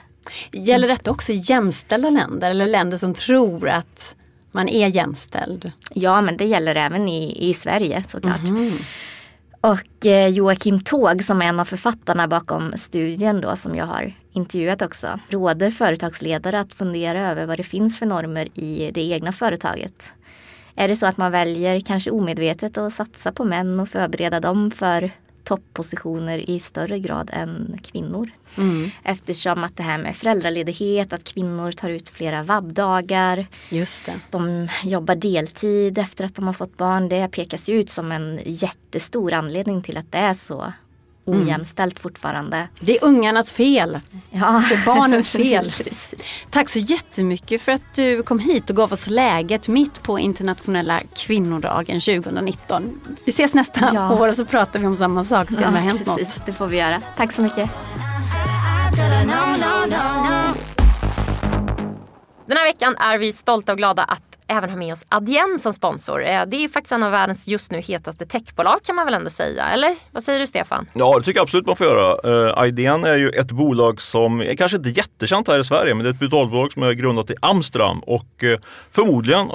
Gäller 0.51 0.87
detta 0.87 1.11
också 1.11 1.31
jämställda 1.35 2.09
länder 2.09 2.51
eller 2.51 2.67
länder 2.67 2.97
som 2.97 3.13
tror 3.13 3.69
att 3.69 4.15
man 4.51 4.69
är 4.69 4.87
jämställd? 4.87 5.71
Ja 5.93 6.21
men 6.21 6.37
det 6.37 6.45
gäller 6.45 6.75
även 6.75 7.07
i, 7.07 7.49
i 7.49 7.53
Sverige 7.53 8.03
såklart. 8.09 8.47
Mm. 8.47 8.77
Och 9.61 10.05
eh, 10.05 10.27
Joakim 10.27 10.79
Tåg 10.79 11.23
som 11.23 11.41
är 11.41 11.45
en 11.45 11.59
av 11.59 11.65
författarna 11.65 12.27
bakom 12.27 12.73
studien 12.77 13.41
då 13.41 13.55
som 13.55 13.75
jag 13.75 13.85
har 13.85 14.13
intervjuat 14.31 14.81
också 14.81 15.19
råder 15.29 15.71
företagsledare 15.71 16.59
att 16.59 16.73
fundera 16.73 17.31
över 17.31 17.45
vad 17.45 17.59
det 17.59 17.63
finns 17.63 17.99
för 17.99 18.05
normer 18.05 18.59
i 18.59 18.91
det 18.93 19.01
egna 19.01 19.31
företaget. 19.31 20.03
Är 20.75 20.87
det 20.87 20.95
så 20.95 21.05
att 21.05 21.17
man 21.17 21.31
väljer, 21.31 21.79
kanske 21.79 22.11
omedvetet, 22.11 22.77
att 22.77 22.93
satsa 22.93 23.31
på 23.31 23.43
män 23.43 23.79
och 23.79 23.89
förbereda 23.89 24.39
dem 24.39 24.71
för 24.71 25.11
topppositioner 25.43 26.49
i 26.49 26.59
större 26.59 26.99
grad 26.99 27.29
än 27.33 27.79
kvinnor. 27.83 28.31
Mm. 28.57 28.89
Eftersom 29.03 29.63
att 29.63 29.77
det 29.77 29.83
här 29.83 29.97
med 29.97 30.15
föräldraledighet, 30.15 31.13
att 31.13 31.23
kvinnor 31.23 31.71
tar 31.71 31.89
ut 31.89 32.09
flera 32.09 32.43
vabbdagar. 32.43 33.47
Just 33.69 34.05
det. 34.05 34.19
De 34.31 34.67
jobbar 34.83 35.15
deltid 35.15 35.97
efter 35.97 36.25
att 36.25 36.35
de 36.35 36.47
har 36.47 36.53
fått 36.53 36.77
barn. 36.77 37.09
Det 37.09 37.27
pekas 37.27 37.69
ut 37.69 37.89
som 37.89 38.11
en 38.11 38.39
jättestor 38.45 39.33
anledning 39.33 39.81
till 39.81 39.97
att 39.97 40.11
det 40.11 40.17
är 40.17 40.33
så 40.33 40.73
ojämställt 41.25 41.99
fortfarande. 41.99 42.67
Det 42.79 42.97
är 42.97 43.05
ungarnas 43.05 43.51
fel. 43.51 43.99
Ja. 44.31 44.63
Det 44.69 44.75
är 44.75 44.85
barnens 44.85 45.29
fel. 45.31 45.73
Tack 46.49 46.69
så 46.69 46.79
jättemycket 46.79 47.61
för 47.61 47.71
att 47.71 47.95
du 47.95 48.23
kom 48.23 48.39
hit 48.39 48.69
och 48.69 48.75
gav 48.75 48.93
oss 48.93 49.07
läget 49.07 49.67
mitt 49.67 50.03
på 50.03 50.19
internationella 50.19 50.99
kvinnodagen 51.15 52.01
2019. 52.01 53.01
Vi 53.25 53.29
ses 53.29 53.53
nästa 53.53 53.91
ja. 53.93 54.13
år 54.13 54.27
och 54.27 54.35
så 54.35 54.45
pratar 54.45 54.79
vi 54.79 54.87
om 54.87 54.95
samma 54.95 55.23
sak 55.23 55.49
och 55.49 55.55
ser 55.55 55.67
om 55.67 55.73
det 55.73 55.79
har 55.79 55.87
hänt 55.87 56.05
precis. 56.05 56.37
något. 56.37 56.45
Det 56.45 56.53
får 56.53 56.67
vi 56.67 56.77
göra. 56.77 57.01
Tack 57.17 57.31
så 57.31 57.41
mycket. 57.41 57.69
Den 62.45 62.57
här 62.57 62.65
veckan 62.65 62.95
är 62.97 63.17
vi 63.17 63.33
stolta 63.33 63.71
och 63.71 63.77
glada 63.77 64.03
att 64.03 64.32
även 64.57 64.69
ha 64.69 64.77
med 64.77 64.93
oss 64.93 65.05
Adyen 65.09 65.59
som 65.59 65.73
sponsor. 65.73 66.23
Eh, 66.25 66.41
det 66.47 66.63
är 66.63 66.69
faktiskt 66.69 66.91
en 66.91 67.03
av 67.03 67.11
världens 67.11 67.47
just 67.47 67.71
nu 67.71 67.79
hetaste 67.79 68.25
techbolag 68.25 68.79
kan 68.83 68.95
man 68.95 69.05
väl 69.05 69.13
ändå 69.13 69.29
säga, 69.29 69.65
eller? 69.65 69.95
Vad 70.11 70.23
säger 70.23 70.39
du 70.39 70.47
Stefan? 70.47 70.89
Ja, 70.93 71.19
det 71.19 71.25
tycker 71.25 71.37
jag 71.39 71.43
absolut 71.43 71.65
man 71.65 71.75
får 71.75 71.87
göra. 71.87 72.47
Eh, 72.47 72.57
Adyen 72.57 73.03
är 73.03 73.15
ju 73.15 73.29
ett 73.29 73.51
bolag 73.51 74.01
som 74.01 74.41
är 74.41 74.55
kanske 74.55 74.77
inte 74.77 74.89
jättekänt 74.89 75.47
här 75.47 75.59
i 75.59 75.63
Sverige, 75.63 75.93
men 75.93 76.03
det 76.03 76.09
är 76.09 76.13
ett 76.13 76.19
betalbolag 76.19 76.71
som 76.71 76.83
är 76.83 76.91
grundat 76.93 77.29
i 77.29 77.35
Amsterdam 77.41 77.99
och 77.99 78.43
eh, 78.43 78.59
förmodligen 78.91 79.47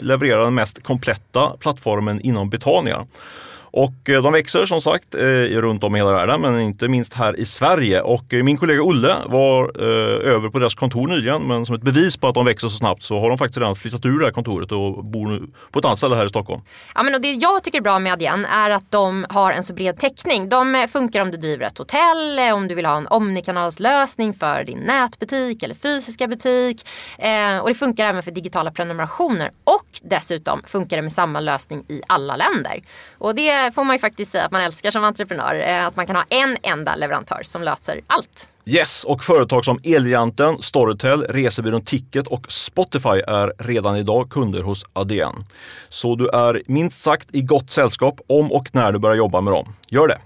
levererar 0.00 0.44
den 0.44 0.54
mest 0.54 0.82
kompletta 0.82 1.56
plattformen 1.60 2.20
inom 2.20 2.50
betalningar. 2.50 3.06
Och 3.72 4.08
eh, 4.08 4.22
de 4.22 4.32
växer 4.32 4.66
som 4.66 4.80
sagt 4.80 5.14
eh, 5.14 5.20
runt 5.60 5.84
om 5.84 5.96
i 5.96 5.98
hela 5.98 6.12
världen, 6.12 6.40
men 6.40 6.60
inte 6.60 6.88
minst 6.88 7.14
här 7.14 7.36
i 7.36 7.44
Sverige. 7.44 8.00
Och 8.00 8.34
eh, 8.34 8.42
min 8.42 8.56
kollega 8.56 8.82
Olle 8.82 9.16
var 9.26 9.80
över 10.22 10.48
på 10.48 10.58
deras 10.58 10.74
kontor 10.74 11.08
nyligen, 11.08 11.46
men 11.46 11.66
som 11.66 11.76
ett 11.76 11.82
bevis 11.82 12.16
på 12.16 12.28
att 12.28 12.34
de 12.34 12.44
växer 12.44 12.68
så 12.68 12.76
snabbt 12.76 13.02
så 13.02 13.20
har 13.20 13.28
de 13.28 13.38
faktiskt 13.38 13.58
redan 13.58 13.76
flyttat 13.76 14.04
ur 14.04 14.18
det 14.18 14.24
här 14.24 14.32
kontoret 14.32 14.72
och 14.72 15.04
bor 15.04 15.26
nu 15.26 15.42
på 15.70 15.78
ett 15.78 15.84
annat 15.84 15.98
ställe 15.98 16.16
här 16.16 16.26
i 16.26 16.28
Stockholm. 16.28 16.62
Ja, 16.94 17.02
men 17.02 17.14
och 17.14 17.20
det 17.20 17.32
jag 17.32 17.64
tycker 17.64 17.78
är 17.78 17.82
bra 17.82 17.98
med 17.98 18.12
Adyen 18.12 18.44
är 18.44 18.70
att 18.70 18.90
de 18.90 19.26
har 19.28 19.52
en 19.52 19.62
så 19.62 19.74
bred 19.74 19.98
täckning. 19.98 20.48
De 20.48 20.88
funkar 20.92 21.20
om 21.20 21.30
du 21.30 21.36
driver 21.36 21.66
ett 21.66 21.78
hotell, 21.78 22.38
om 22.54 22.68
du 22.68 22.74
vill 22.74 22.86
ha 22.86 22.96
en 22.96 23.06
omnikanalslösning 23.06 24.34
för 24.34 24.64
din 24.64 24.78
nätbutik 24.78 25.62
eller 25.62 25.74
fysiska 25.74 26.26
butik. 26.26 26.86
och 27.62 27.68
det 27.68 27.74
funkar 27.74 28.06
även 28.06 28.22
för 28.22 28.30
digitala 28.30 28.70
prenumerationer 28.70 29.50
och 29.64 29.86
dessutom 30.02 30.62
funkar 30.66 30.96
det 30.96 31.02
med 31.02 31.12
samma 31.12 31.40
lösning 31.40 31.84
i 31.88 32.02
alla 32.06 32.36
länder. 32.36 32.82
Och 33.18 33.34
det 33.34 33.61
får 33.70 33.84
man 33.84 33.96
ju 33.96 34.00
faktiskt 34.00 34.32
säga 34.32 34.44
att 34.44 34.52
man 34.52 34.60
älskar 34.60 34.90
som 34.90 35.04
entreprenör. 35.04 35.54
Eh, 35.54 35.86
att 35.86 35.96
man 35.96 36.06
kan 36.06 36.16
ha 36.16 36.24
en 36.28 36.56
enda 36.62 36.94
leverantör 36.94 37.40
som 37.42 37.62
löser 37.62 38.00
allt. 38.06 38.48
Yes, 38.64 39.04
och 39.04 39.24
företag 39.24 39.64
som 39.64 39.80
Elgiganten, 39.84 40.62
Storytel, 40.62 41.22
Resebyrån 41.22 41.84
Ticket 41.84 42.26
och 42.26 42.52
Spotify 42.52 43.22
är 43.26 43.52
redan 43.58 43.96
idag 43.96 44.30
kunder 44.30 44.62
hos 44.62 44.84
ADN. 44.92 45.44
Så 45.88 46.14
du 46.14 46.28
är 46.28 46.62
minst 46.66 47.02
sagt 47.02 47.28
i 47.32 47.42
gott 47.42 47.70
sällskap 47.70 48.20
om 48.26 48.52
och 48.52 48.68
när 48.72 48.92
du 48.92 48.98
börjar 48.98 49.16
jobba 49.16 49.40
med 49.40 49.52
dem. 49.52 49.74
Gör 49.88 50.08
det! 50.08 50.18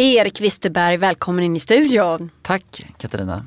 Erik 0.00 0.40
Wisterberg, 0.40 0.96
välkommen 0.96 1.44
in 1.44 1.56
i 1.56 1.60
studion. 1.60 2.30
Tack 2.42 2.86
Katarina. 2.98 3.46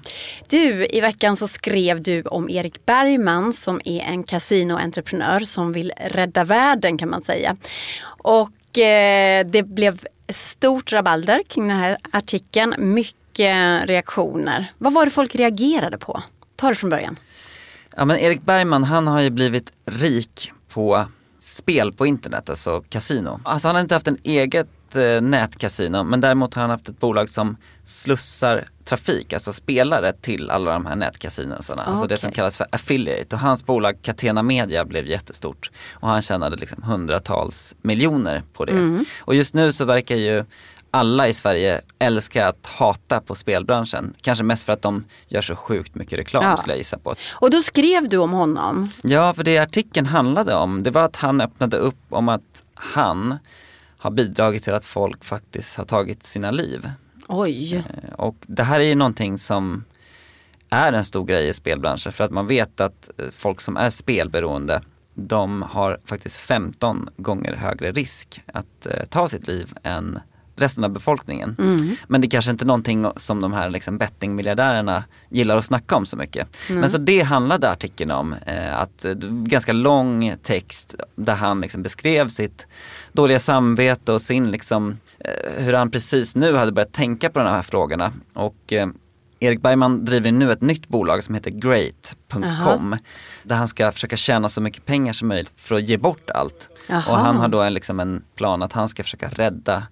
Du, 0.50 0.86
i 0.86 1.01
veckan 1.01 1.36
så 1.36 1.48
skrev 1.48 2.01
du 2.01 2.22
om 2.22 2.50
Erik 2.50 2.86
Bergman 2.86 3.53
som 3.53 3.81
är 3.86 4.01
en 4.01 4.24
kasinoentreprenör 4.24 5.39
som 5.39 5.74
vill 5.74 5.93
rädda 5.98 6.43
världen 6.43 6.98
kan 6.98 7.10
man 7.10 7.24
säga. 7.24 7.58
Och 8.03 8.77
eh, 8.79 9.46
det 9.46 9.63
blev 9.63 10.05
stort 10.29 10.91
rabalder 10.91 11.41
kring 11.48 11.67
den 11.67 11.77
här 11.77 11.98
artikeln. 12.12 12.75
Mycket 12.77 13.86
reaktioner. 13.88 14.72
Vad 14.77 14.93
var 14.93 15.05
det 15.05 15.12
folk 15.12 15.36
reagerade 15.36 15.98
på? 15.98 16.24
Ta 16.55 16.70
det 16.70 16.75
från 16.75 16.89
början. 16.89 17.15
Ja 17.96 18.05
men 18.05 18.20
Erik 18.20 18.41
Bergman 18.41 18.84
han 18.84 19.08
har 19.08 19.22
ju 19.22 19.29
blivit 19.29 19.72
rik 19.86 20.51
på 20.74 21.05
spel 21.39 21.93
på 21.93 22.05
internet, 22.05 22.50
alltså 22.50 22.84
kasino. 22.89 23.39
Alltså 23.43 23.67
han 23.67 23.75
har 23.75 23.81
inte 23.81 23.96
haft 23.96 24.08
en 24.08 24.17
eget 24.24 24.67
eh, 24.96 25.22
nätkasino 25.22 26.04
men 26.04 26.22
däremot 26.22 26.54
har 26.54 26.62
han 26.62 26.72
haft 26.72 26.90
ett 26.90 27.00
bolag 27.00 27.30
som 27.30 27.58
slussar 27.84 28.66
trafik, 28.86 29.34
alltså 29.34 29.54
spelare 29.54 30.14
till 30.14 30.50
alla 30.50 30.74
de 30.74 30.86
här 30.86 30.96
nätkasinorna. 30.96 31.60
Okay. 31.60 31.76
Alltså 31.86 32.08
det 32.08 32.18
som 32.18 32.32
kallas 32.32 32.58
för 32.58 32.68
affiliate. 32.72 33.36
Och 33.36 33.42
hans 33.42 33.66
bolag 33.66 33.98
Catena 34.02 34.44
Media 34.44 34.86
blev 34.86 35.08
jättestort. 35.08 35.72
Och 35.92 36.08
han 36.08 36.22
tjänade 36.22 36.56
liksom 36.56 36.84
hundratals 36.84 37.76
miljoner 37.82 38.44
på 38.54 38.66
det. 38.66 38.72
Mm. 38.72 39.06
Och 39.22 39.36
just 39.36 39.54
nu 39.54 39.72
så 39.72 39.86
verkar 39.86 40.16
ju 40.16 40.46
alla 40.92 41.28
i 41.28 41.34
Sverige 41.34 41.82
älskar 42.00 42.48
att 42.48 42.66
hata 42.66 43.22
på 43.22 43.36
spelbranschen. 43.36 44.14
Kanske 44.22 44.44
mest 44.44 44.66
för 44.66 44.74
att 44.74 44.82
de 44.82 45.04
gör 45.28 45.42
så 45.42 45.56
sjukt 45.56 45.96
mycket 45.96 46.20
reklam 46.20 46.44
ja. 46.44 46.58
skulle 46.58 46.74
jag 46.74 46.78
gissa 46.78 46.98
på. 46.98 47.16
Och 47.32 47.52
då 47.52 47.62
skrev 47.62 48.10
du 48.10 48.18
om 48.18 48.32
honom? 48.32 48.92
Ja, 49.04 49.34
för 49.34 49.44
det 49.44 49.58
artikeln 49.58 50.06
handlade 50.06 50.56
om, 50.56 50.84
det 50.84 50.92
var 50.92 51.06
att 51.06 51.16
han 51.16 51.42
öppnade 51.42 51.78
upp 51.78 52.00
om 52.10 52.30
att 52.30 52.64
han 52.74 53.38
har 54.01 54.12
bidragit 54.12 54.63
till 54.63 54.74
att 54.74 54.86
folk 54.86 55.24
faktiskt 55.25 55.77
har 55.77 55.86
tagit 55.86 56.24
sina 56.24 56.51
liv. 56.51 56.91
Oj! 57.27 57.75
Eh, 57.75 58.13
och 58.13 58.36
det 58.41 58.63
här 58.63 58.79
är 58.79 58.84
ju 58.84 58.96
någonting 58.96 59.38
som 59.38 59.84
är 60.70 60.93
en 60.93 61.03
stor 61.03 61.25
grej 61.25 61.50
i 61.50 61.53
spelbranschen 61.53 62.12
för 62.12 62.24
att 62.24 62.31
man 62.31 62.48
vet 62.48 62.79
att 62.79 63.10
eh, 63.17 63.25
folk 63.31 63.62
som 63.62 63.77
är 63.77 63.89
spelberoende 63.89 64.81
de 65.13 65.62
har 65.62 66.00
faktiskt 66.05 66.38
15 66.38 67.10
gånger 67.17 67.55
högre 67.55 67.91
risk 67.91 68.41
att 68.53 68.86
eh, 68.86 69.05
ta 69.05 69.29
sitt 69.29 69.48
liv 69.48 69.74
än 69.84 70.20
resten 70.62 70.84
av 70.84 70.89
befolkningen. 70.89 71.56
Mm. 71.60 71.96
Men 72.08 72.22
det 72.22 72.27
är 72.27 72.30
kanske 72.30 72.51
inte 72.51 72.63
är 72.63 72.68
någonting 72.68 73.06
som 73.15 73.41
de 73.41 73.53
här 73.53 73.70
liksom 73.70 73.98
bettingmiljardärerna 73.98 75.03
gillar 75.30 75.58
att 75.58 75.65
snacka 75.65 75.96
om 75.96 76.06
så 76.06 76.18
mycket. 76.18 76.48
Mm. 76.70 76.82
Men 76.82 76.89
så 76.89 76.98
det 76.98 77.22
handlade 77.22 77.70
artikeln 77.70 78.12
om. 78.12 78.36
Eh, 78.46 78.80
att, 78.80 79.06
eh, 79.06 79.13
ganska 79.30 79.74
lång 79.74 80.36
text 80.44 80.96
där 81.15 81.36
han 81.36 81.62
liksom 81.62 81.84
beskrev 81.84 82.27
sitt 82.27 82.68
dåliga 83.12 83.39
samvete 83.39 84.12
och 84.12 84.22
sin 84.22 84.51
liksom, 84.51 84.98
eh, 85.20 85.63
hur 85.63 85.74
han 85.74 85.91
precis 85.91 86.36
nu 86.36 86.56
hade 86.56 86.72
börjat 86.72 86.94
tänka 86.94 87.30
på 87.30 87.39
de 87.39 87.48
här 87.48 87.62
frågorna. 87.62 88.12
Och 88.34 88.74
eh, 88.74 88.88
Erik 89.44 89.62
Bergman 89.62 90.06
driver 90.06 90.32
nu 90.32 90.51
ett 90.51 90.62
nytt 90.62 90.88
bolag 90.88 91.24
som 91.24 91.36
heter 91.36 91.51
Great.com. 91.51 92.98
Där 93.44 93.56
han 93.56 93.68
ska 93.68 93.91
försöka 93.91 94.15
tjäna 94.15 94.50
så 94.50 94.62
mycket 94.62 94.86
pengar 94.86 95.13
som 95.13 95.27
möjligt 95.27 95.53
för 95.58 95.75
att 95.75 95.89
ge 95.89 95.98
bort 95.98 96.30
allt. 96.30 96.70
Aha. 96.89 97.12
Och 97.12 97.18
han 97.18 97.36
har 97.36 97.48
då 97.48 97.62
en, 97.62 97.74
liksom 97.74 98.00
en 98.00 98.24
plan 98.36 98.62
att 98.62 98.74
han 98.74 98.89
ska 98.89 99.03
försöka 99.03 99.27
rädda 99.27 99.84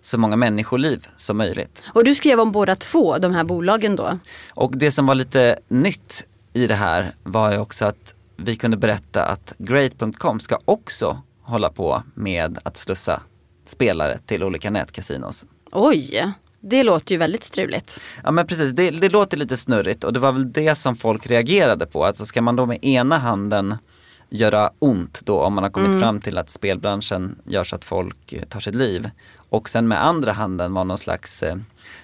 så 0.00 0.18
många 0.18 0.36
människoliv 0.36 1.08
som 1.16 1.36
möjligt. 1.36 1.82
Och 1.86 2.04
du 2.04 2.14
skrev 2.14 2.40
om 2.40 2.52
båda 2.52 2.76
två, 2.76 3.18
de 3.18 3.34
här 3.34 3.44
bolagen 3.44 3.96
då? 3.96 4.18
Och 4.50 4.72
det 4.76 4.90
som 4.90 5.06
var 5.06 5.14
lite 5.14 5.58
nytt 5.68 6.24
i 6.52 6.66
det 6.66 6.74
här 6.74 7.14
var 7.22 7.52
ju 7.52 7.58
också 7.58 7.84
att 7.84 8.14
vi 8.36 8.56
kunde 8.56 8.76
berätta 8.76 9.24
att 9.24 9.52
Great.com 9.58 10.40
ska 10.40 10.58
också 10.64 11.22
hålla 11.42 11.70
på 11.70 12.02
med 12.14 12.58
att 12.62 12.76
slussa 12.76 13.20
spelare 13.66 14.18
till 14.26 14.44
olika 14.44 14.70
nätkasinos. 14.70 15.44
Oj! 15.72 16.32
Det 16.60 16.82
låter 16.82 17.12
ju 17.12 17.18
väldigt 17.18 17.44
struligt. 17.44 18.00
Ja 18.24 18.30
men 18.30 18.46
precis, 18.46 18.72
det, 18.72 18.90
det, 18.90 19.08
låter 19.08 19.36
lite 19.36 19.56
snurrigt 19.56 20.04
och 20.04 20.12
det 20.12 20.20
var 20.20 20.32
väl 20.32 20.52
det 20.52 20.74
som 20.74 20.96
folk 20.96 21.26
reagerade 21.26 21.86
på. 21.86 22.04
Alltså 22.04 22.24
ska 22.24 22.42
man 22.42 22.56
då 22.56 22.66
med 22.66 22.84
ena 22.84 23.18
handen 23.18 23.76
göra 24.30 24.70
ont 24.78 25.20
då 25.24 25.40
om 25.40 25.54
man 25.54 25.64
har 25.64 25.70
kommit 25.70 25.88
mm. 25.88 26.00
fram 26.00 26.20
till 26.20 26.38
att 26.38 26.50
spelbranschen 26.50 27.38
gör 27.44 27.64
så 27.64 27.76
att 27.76 27.84
folk 27.84 28.34
tar 28.48 28.60
sitt 28.60 28.74
liv 28.74 29.10
och 29.50 29.68
sen 29.68 29.88
med 29.88 30.04
andra 30.04 30.32
handen 30.32 30.74
var 30.74 30.84
någon 30.84 30.98
slags 30.98 31.42
eh, 31.42 31.56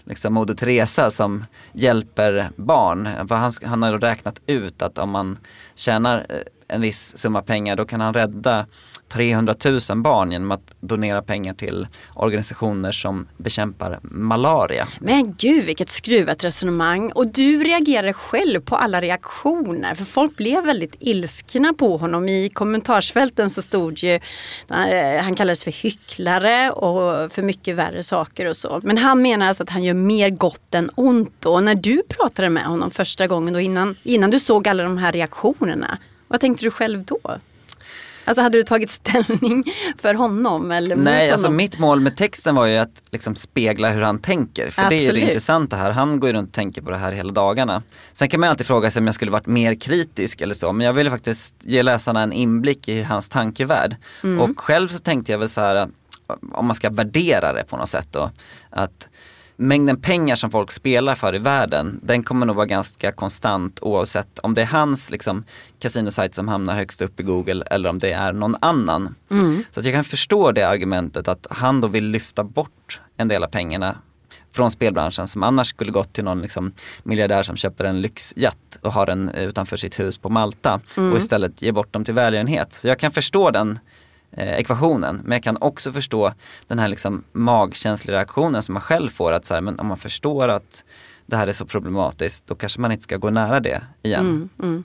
liksom 0.04 0.34
Moder 0.34 0.54
Teresa 0.54 1.10
som 1.10 1.44
hjälper 1.72 2.50
barn. 2.56 3.28
För 3.28 3.34
han, 3.34 3.52
han 3.64 3.82
har 3.82 3.98
räknat 3.98 4.40
ut 4.46 4.82
att 4.82 4.98
om 4.98 5.10
man 5.10 5.38
tjänar 5.74 6.26
eh, 6.28 6.38
en 6.68 6.80
viss 6.80 7.18
summa 7.18 7.42
pengar 7.42 7.76
då 7.76 7.84
kan 7.84 8.00
han 8.00 8.14
rädda 8.14 8.66
300 9.08 9.54
000 9.64 9.80
barn 10.02 10.32
genom 10.32 10.50
att 10.50 10.74
donera 10.80 11.22
pengar 11.22 11.54
till 11.54 11.86
organisationer 12.14 12.92
som 12.92 13.26
bekämpar 13.36 13.98
malaria. 14.02 14.88
Men 15.00 15.34
gud 15.34 15.64
vilket 15.64 15.90
skruvat 15.90 16.44
resonemang. 16.44 17.12
Och 17.12 17.32
du 17.32 17.64
reagerade 17.64 18.12
själv 18.12 18.60
på 18.60 18.76
alla 18.76 19.00
reaktioner. 19.00 19.94
För 19.94 20.04
folk 20.04 20.36
blev 20.36 20.64
väldigt 20.64 20.96
ilskna 21.00 21.74
på 21.74 21.96
honom. 21.96 22.28
I 22.28 22.48
kommentarsfälten 22.48 23.50
så 23.50 23.62
stod 23.62 23.98
ju, 23.98 24.14
eh, 24.70 25.22
han 25.22 25.34
kallades 25.34 25.64
för 25.64 25.70
hycklare 25.70 26.70
och 26.70 27.32
för 27.32 27.42
mycket 27.42 27.76
värre 27.76 28.02
saker 28.02 28.46
och 28.46 28.56
så. 28.56 28.80
Men 28.82 28.98
han 28.98 29.22
menar 29.22 29.48
alltså 29.48 29.62
att 29.62 29.70
han 29.70 29.84
gör 29.84 29.94
mer 29.94 30.30
gott 30.30 30.74
än 30.74 30.90
ont. 30.94 31.46
Och 31.46 31.64
när 31.64 31.74
du 31.74 32.02
pratade 32.08 32.50
med 32.50 32.64
honom 32.64 32.90
första 32.90 33.26
gången 33.26 33.54
då 33.54 33.60
innan, 33.60 33.96
innan 34.02 34.30
du 34.30 34.40
såg 34.40 34.68
alla 34.68 34.82
de 34.82 34.98
här 34.98 35.12
reaktionerna, 35.12 35.98
vad 36.28 36.40
tänkte 36.40 36.64
du 36.64 36.70
själv 36.70 37.04
då? 37.04 37.38
Alltså 38.24 38.42
hade 38.42 38.58
du 38.58 38.62
tagit 38.62 38.90
ställning 38.90 39.64
för 39.98 40.14
honom 40.14 40.70
eller 40.70 40.96
mot 40.96 41.04
Nej, 41.04 41.20
honom? 41.20 41.32
alltså 41.32 41.50
mitt 41.50 41.78
mål 41.78 42.00
med 42.00 42.16
texten 42.16 42.54
var 42.54 42.66
ju 42.66 42.76
att 42.76 43.02
liksom 43.10 43.34
spegla 43.36 43.90
hur 43.90 44.02
han 44.02 44.18
tänker. 44.18 44.70
För 44.70 44.82
det 44.82 44.86
är 44.86 44.90
ju 44.90 44.98
det 44.98 45.06
Absolut. 45.06 45.28
intressanta 45.28 45.76
här. 45.76 45.90
Han 45.90 46.20
går 46.20 46.30
ju 46.30 46.36
runt 46.36 46.48
och 46.48 46.54
tänker 46.54 46.82
på 46.82 46.90
det 46.90 46.96
här 46.96 47.12
hela 47.12 47.32
dagarna. 47.32 47.82
Sen 48.12 48.28
kan 48.28 48.40
man 48.40 48.50
alltid 48.50 48.66
fråga 48.66 48.90
sig 48.90 49.00
om 49.00 49.06
jag 49.06 49.14
skulle 49.14 49.30
varit 49.30 49.46
mer 49.46 49.74
kritisk 49.74 50.40
eller 50.40 50.54
så. 50.54 50.72
Men 50.72 50.86
jag 50.86 50.92
ville 50.92 51.10
faktiskt 51.10 51.54
ge 51.60 51.82
läsarna 51.82 52.22
en 52.22 52.32
inblick 52.32 52.88
i 52.88 53.02
hans 53.02 53.28
tankevärld. 53.28 53.96
Mm. 54.22 54.40
Och 54.40 54.60
själv 54.60 54.88
så 54.88 54.98
tänkte 54.98 55.32
jag 55.32 55.38
väl 55.38 55.48
så 55.48 55.60
här, 55.60 55.88
om 56.52 56.66
man 56.66 56.76
ska 56.76 56.90
värdera 56.90 57.52
det 57.52 57.64
på 57.64 57.76
något 57.76 57.90
sätt 57.90 58.08
då. 58.10 58.30
Att 58.70 59.08
mängden 59.56 60.00
pengar 60.00 60.36
som 60.36 60.50
folk 60.50 60.70
spelar 60.70 61.14
för 61.14 61.34
i 61.34 61.38
världen, 61.38 62.00
den 62.02 62.22
kommer 62.22 62.46
nog 62.46 62.56
vara 62.56 62.66
ganska 62.66 63.12
konstant 63.12 63.78
oavsett 63.82 64.38
om 64.38 64.54
det 64.54 64.62
är 64.62 64.66
hans 64.66 65.10
liksom, 65.10 65.44
kasinosajt 65.78 66.34
som 66.34 66.48
hamnar 66.48 66.74
högst 66.74 67.02
upp 67.02 67.20
i 67.20 67.22
Google 67.22 67.64
eller 67.70 67.88
om 67.88 67.98
det 67.98 68.12
är 68.12 68.32
någon 68.32 68.56
annan. 68.60 69.14
Så 69.70 69.80
att 69.80 69.86
jag 69.86 69.94
kan 69.94 70.04
förstå 70.04 70.52
det 70.52 70.62
argumentet 70.62 71.28
att 71.28 71.46
han 71.50 71.80
då 71.80 71.88
vill 71.88 72.04
lyfta 72.04 72.44
bort 72.44 73.00
en 73.16 73.28
del 73.28 73.44
av 73.44 73.48
pengarna 73.48 73.98
från 74.52 74.70
spelbranschen 74.70 75.28
som 75.28 75.42
annars 75.42 75.68
skulle 75.68 75.92
gått 75.92 76.12
till 76.12 76.24
någon 76.24 76.42
liksom, 76.42 76.72
miljardär 77.02 77.42
som 77.42 77.56
köper 77.56 77.84
en 77.84 78.00
lyxjatt 78.00 78.78
och 78.80 78.92
har 78.92 79.06
den 79.06 79.28
utanför 79.28 79.76
sitt 79.76 80.00
hus 80.00 80.18
på 80.18 80.28
Malta 80.28 80.80
och 80.94 81.16
istället 81.16 81.62
ger 81.62 81.72
bort 81.72 81.92
dem 81.92 82.04
till 82.04 82.14
välgörenhet. 82.14 82.72
Så 82.72 82.88
jag 82.88 82.98
kan 82.98 83.12
förstå 83.12 83.50
den 83.50 83.78
eh, 84.36 84.58
ekvationen 84.58 85.20
men 85.24 85.32
jag 85.32 85.42
kan 85.42 85.56
också 85.60 85.92
förstå 85.92 86.32
den 86.66 86.78
här 86.78 86.88
liksom, 86.88 87.24
magkänsliga 87.32 88.16
reaktionen 88.16 88.62
som 88.62 88.72
man 88.72 88.82
själv 88.82 89.10
får 89.10 89.32
att 89.32 89.44
så 89.44 89.54
här, 89.54 89.60
men 89.60 89.78
om 89.78 89.86
man 89.86 89.98
förstår 89.98 90.48
att 90.48 90.84
det 91.26 91.36
här 91.36 91.46
är 91.46 91.52
så 91.52 91.66
problematiskt 91.66 92.46
då 92.46 92.54
kanske 92.54 92.80
man 92.80 92.92
inte 92.92 93.04
ska 93.04 93.16
gå 93.16 93.30
nära 93.30 93.60
det 93.60 93.82
igen. 94.02 94.20
Mm, 94.20 94.48
mm. 94.62 94.84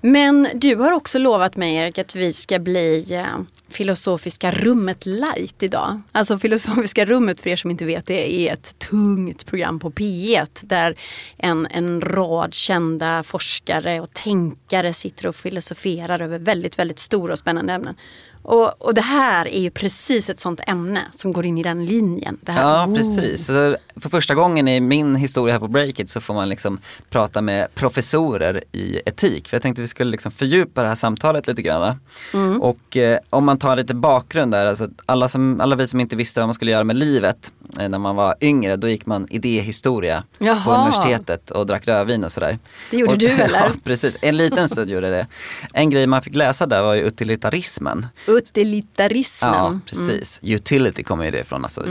Men 0.00 0.48
du 0.54 0.76
har 0.76 0.92
också 0.92 1.18
lovat 1.18 1.56
mig 1.56 1.74
Erik 1.74 1.98
att 1.98 2.14
vi 2.14 2.32
ska 2.32 2.58
bli 2.58 3.14
eh, 3.14 3.26
Filosofiska 3.68 4.50
rummet 4.50 5.06
light 5.06 5.62
idag. 5.62 6.00
Alltså 6.12 6.38
Filosofiska 6.38 7.04
rummet 7.04 7.40
för 7.40 7.50
er 7.50 7.56
som 7.56 7.70
inte 7.70 7.84
vet 7.84 8.06
det 8.06 8.32
är 8.32 8.52
ett 8.52 8.78
tungt 8.78 9.46
program 9.46 9.78
på 9.78 9.90
P1 9.90 10.48
där 10.62 10.98
en, 11.36 11.66
en 11.70 12.00
rad 12.00 12.54
kända 12.54 13.22
forskare 13.22 14.00
och 14.00 14.14
tänkare 14.14 14.94
sitter 14.94 15.26
och 15.26 15.36
filosoferar 15.36 16.20
över 16.22 16.38
väldigt, 16.38 16.78
väldigt 16.78 16.98
stora 16.98 17.32
och 17.32 17.38
spännande 17.38 17.72
ämnen. 17.72 17.94
Och, 18.42 18.82
och 18.82 18.94
det 18.94 19.00
här 19.00 19.48
är 19.48 19.60
ju 19.60 19.70
precis 19.70 20.30
ett 20.30 20.40
sånt 20.40 20.60
ämne 20.66 21.00
som 21.16 21.32
går 21.32 21.46
in 21.46 21.58
i 21.58 21.62
den 21.62 21.86
linjen. 21.86 22.38
Ja 22.44 22.86
oh. 22.86 22.94
precis. 22.94 23.46
Så 23.46 23.76
för 23.96 24.08
första 24.08 24.34
gången 24.34 24.68
i 24.68 24.80
min 24.80 25.16
historia 25.16 25.54
här 25.54 25.58
på 25.60 25.68
Breakit 25.68 26.10
så 26.10 26.20
får 26.20 26.34
man 26.34 26.48
liksom 26.48 26.78
prata 27.10 27.40
med 27.40 27.74
professorer 27.74 28.64
i 28.72 29.00
etik. 29.06 29.48
För 29.48 29.54
jag 29.56 29.62
tänkte 29.62 29.82
vi 29.82 29.88
skulle 29.88 30.10
liksom 30.10 30.32
fördjupa 30.32 30.82
det 30.82 30.88
här 30.88 30.94
samtalet 30.94 31.46
lite 31.46 31.62
grann. 31.62 31.96
Mm. 32.34 32.62
Och 32.62 32.96
eh, 32.96 33.18
om 33.30 33.44
man 33.44 33.58
tar 33.58 33.76
lite 33.76 33.94
bakgrund 33.94 34.52
där, 34.52 34.66
alltså 34.66 34.88
alla, 35.06 35.28
som, 35.28 35.60
alla 35.60 35.76
vi 35.76 35.86
som 35.86 36.00
inte 36.00 36.16
visste 36.16 36.40
vad 36.40 36.48
man 36.48 36.54
skulle 36.54 36.70
göra 36.70 36.84
med 36.84 36.96
livet 36.96 37.52
eh, 37.78 37.88
när 37.88 37.98
man 37.98 38.16
var 38.16 38.34
yngre, 38.40 38.76
då 38.76 38.88
gick 38.88 39.06
man 39.06 39.26
idéhistoria 39.30 40.24
på 40.38 40.44
Jaha. 40.44 40.82
universitetet 40.82 41.50
och 41.50 41.66
drack 41.66 41.88
rödvin 41.88 42.24
och 42.24 42.32
sådär. 42.32 42.58
Det 42.90 42.96
gjorde 42.96 43.12
och, 43.12 43.18
du, 43.18 43.28
eller? 43.28 43.58
Ja 43.58 43.70
precis, 43.84 44.16
en 44.22 44.36
liten 44.36 44.68
stund 44.68 44.90
gjorde 44.90 45.10
det. 45.10 45.26
En 45.72 45.90
grej 45.90 46.06
man 46.06 46.22
fick 46.22 46.34
läsa 46.34 46.66
där 46.66 46.82
var 46.82 46.94
ju 46.94 47.02
utilitarismen. 47.02 48.06
Utilitarismen. 48.36 49.54
Ja, 49.54 49.80
precis. 49.86 50.40
Utility 50.42 51.02
kommer 51.02 51.24
ju 51.24 51.30
det 51.30 51.40
ifrån, 51.40 51.64
alltså 51.64 51.82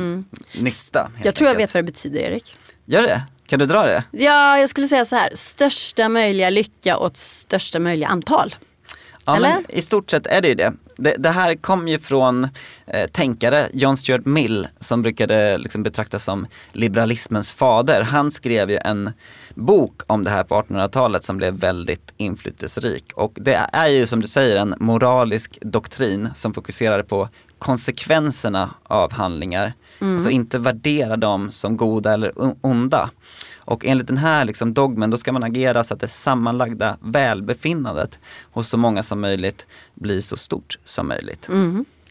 nytta. 0.53 0.99
Mm. 0.99 1.21
Jag 1.23 1.35
tror 1.35 1.49
jag 1.49 1.55
vet 1.55 1.73
vad 1.73 1.83
det 1.83 1.91
betyder 1.91 2.19
Erik. 2.19 2.55
Gör 2.85 3.01
det? 3.01 3.21
Kan 3.45 3.59
du 3.59 3.65
dra 3.65 3.83
det? 3.83 4.03
Ja, 4.11 4.59
jag 4.59 4.69
skulle 4.69 4.87
säga 4.87 5.05
så 5.05 5.15
här. 5.15 5.29
Största 5.35 6.09
möjliga 6.09 6.49
lycka 6.49 6.97
åt 6.97 7.17
största 7.17 7.79
möjliga 7.79 8.09
antal. 8.09 8.55
Ja, 9.25 9.35
Eller? 9.35 9.63
I 9.69 9.81
stort 9.81 10.11
sett 10.11 10.27
är 10.27 10.41
det 10.41 10.47
ju 10.47 10.55
det. 10.55 10.73
Det, 10.99 11.15
det 11.17 11.29
här 11.29 11.55
kom 11.55 11.87
ju 11.87 11.99
från 11.99 12.47
eh, 12.87 13.07
tänkare, 13.07 13.69
John 13.73 13.97
Stuart 13.97 14.25
Mill, 14.25 14.67
som 14.79 15.01
brukade 15.01 15.57
liksom 15.57 15.83
betraktas 15.83 16.23
som 16.23 16.47
liberalismens 16.71 17.51
fader. 17.51 18.01
Han 18.01 18.31
skrev 18.31 18.71
ju 18.71 18.77
en 18.77 19.11
bok 19.55 20.01
om 20.07 20.23
det 20.23 20.31
här 20.31 20.43
på 20.43 20.55
1800-talet 20.61 21.25
som 21.25 21.37
blev 21.37 21.53
väldigt 21.53 22.13
inflytelserik. 22.17 23.11
Och 23.15 23.31
det 23.35 23.69
är 23.73 23.87
ju 23.87 24.07
som 24.07 24.21
du 24.21 24.27
säger 24.27 24.55
en 24.55 24.75
moralisk 24.79 25.57
doktrin 25.61 26.29
som 26.35 26.53
fokuserar 26.53 27.03
på 27.03 27.29
konsekvenserna 27.59 28.69
av 28.83 29.11
handlingar. 29.13 29.73
Alltså 29.99 30.29
inte 30.29 30.59
värdera 30.59 31.17
dem 31.17 31.51
som 31.51 31.77
goda 31.77 32.13
eller 32.13 32.31
onda. 32.61 33.09
Och 33.57 33.85
enligt 33.85 34.07
den 34.07 34.17
här 34.17 34.45
liksom 34.45 34.73
dogmen 34.73 35.09
då 35.09 35.17
ska 35.17 35.31
man 35.31 35.43
agera 35.43 35.83
så 35.83 35.93
att 35.93 35.99
det 35.99 36.07
sammanlagda 36.07 36.97
välbefinnandet 37.01 38.19
hos 38.51 38.69
så 38.69 38.77
många 38.77 39.03
som 39.03 39.21
möjligt 39.21 39.65
blir 39.93 40.21
så 40.21 40.37
stort 40.37 40.79
som 40.83 41.07
möjligt. 41.07 41.49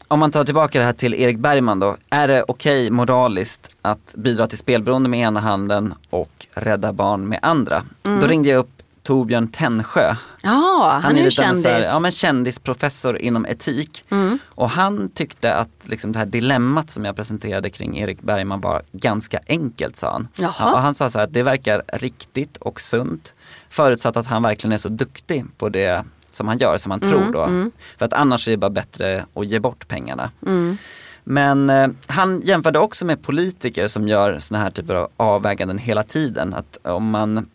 Om 0.07 0.19
man 0.19 0.31
tar 0.31 0.43
tillbaka 0.43 0.79
det 0.79 0.85
här 0.85 0.93
till 0.93 1.13
Erik 1.13 1.37
Bergman 1.37 1.79
då. 1.79 1.97
Är 2.09 2.27
det 2.27 2.45
okej 2.47 2.89
moraliskt 2.91 3.75
att 3.81 4.13
bidra 4.15 4.47
till 4.47 4.57
spelberoende 4.57 5.09
med 5.09 5.19
ena 5.19 5.39
handen 5.39 5.93
och 6.09 6.47
rädda 6.53 6.93
barn 6.93 7.27
med 7.27 7.39
andra? 7.41 7.83
Då 8.01 8.27
ringde 8.27 8.49
jag 8.49 8.59
upp 8.59 8.78
Torbjörn 9.03 9.47
Tännsjö. 9.47 10.15
Ja, 10.41 10.99
han, 11.03 11.17
är 11.17 11.23
ju 11.23 11.31
kändis. 11.31 11.65
här- 11.65 11.81
Ja 11.81 11.99
men 11.99 12.11
kändisprofessor 12.11 13.17
inom 13.17 13.45
etik. 13.45 14.05
Och 14.45 14.69
han 14.69 15.09
tyckte 15.09 15.55
att 15.55 15.69
liksom 15.83 16.11
det 16.11 16.19
här 16.19 16.25
dilemmat 16.25 16.91
som 16.91 17.05
jag 17.05 17.15
presenterade 17.15 17.69
kring 17.69 17.97
Erik 17.99 18.21
Bergman 18.21 18.61
var 18.61 18.81
ganska 18.91 19.39
enkelt 19.47 19.97
sa 19.97 20.11
han. 20.11 20.27
Jaha. 20.35 20.73
Och 20.73 20.79
han 20.81 20.95
sa 20.95 21.09
så 21.09 21.17
här 21.17 21.25
att 21.25 21.33
det 21.33 21.43
verkar 21.43 21.81
riktigt 21.93 22.57
och 22.57 22.81
sunt. 22.81 23.33
Förutsatt 23.69 24.17
att 24.17 24.27
han 24.27 24.43
verkligen 24.43 24.71
är 24.73 24.77
så 24.77 24.89
duktig 24.89 25.45
på 25.57 25.69
det 25.69 26.03
som 26.31 26.47
han 26.47 26.57
gör, 26.57 26.77
som 26.77 26.91
han 26.91 26.99
tror 26.99 27.31
då. 27.33 27.69
För 27.97 28.05
att 28.05 28.13
annars 28.13 28.47
är 28.47 28.51
det 28.51 28.57
bara 28.57 28.69
bättre 28.69 29.25
att 29.35 29.45
ge 29.47 29.59
bort 29.59 29.87
pengarna. 29.87 30.31
Men 31.23 31.69
eh, 31.69 31.87
han 32.07 32.41
jämförde 32.41 32.79
också 32.79 33.05
med 33.05 33.21
politiker 33.23 33.87
som 33.87 34.07
gör 34.07 34.39
såna 34.39 34.59
här 34.59 34.69
typer 34.71 34.95
av 34.95 35.07
avväganden 35.17 35.77
hela 35.77 36.03
tiden. 36.03 36.53
Att 36.53 36.77
om 36.83 37.09
man 37.11 37.49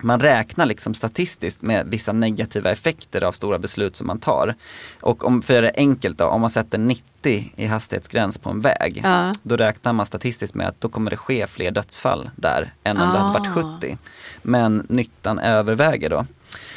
man 0.00 0.20
räknar 0.20 0.66
liksom 0.66 0.94
statistiskt 0.94 1.62
med 1.62 1.86
vissa 1.86 2.12
negativa 2.12 2.70
effekter 2.70 3.24
av 3.24 3.32
stora 3.32 3.58
beslut 3.58 3.96
som 3.96 4.06
man 4.06 4.18
tar. 4.18 4.54
Och 5.00 5.24
om, 5.24 5.42
för 5.42 5.52
att 5.54 5.56
göra 5.56 5.66
det 5.66 5.78
enkelt 5.80 6.18
då, 6.18 6.24
om 6.24 6.40
man 6.40 6.50
sätter 6.50 6.78
90 6.78 7.52
i 7.56 7.66
hastighetsgräns 7.66 8.38
på 8.38 8.50
en 8.50 8.60
väg, 8.60 9.00
Ja. 9.04 9.32
då 9.42 9.56
räknar 9.56 9.92
man 9.92 10.06
statistiskt 10.06 10.54
med 10.54 10.68
att 10.68 10.80
då 10.80 10.88
kommer 10.88 11.10
det 11.10 11.16
ske 11.16 11.46
fler 11.46 11.70
dödsfall 11.70 12.30
där 12.36 12.72
än 12.84 12.96
om 12.96 13.12
det 13.12 13.18
hade 13.18 13.38
varit 13.40 13.64
Ah. 13.64 13.78
70. 13.80 13.98
Men 14.42 14.86
nyttan 14.88 15.38
överväger 15.38 16.10
då. 16.10 16.26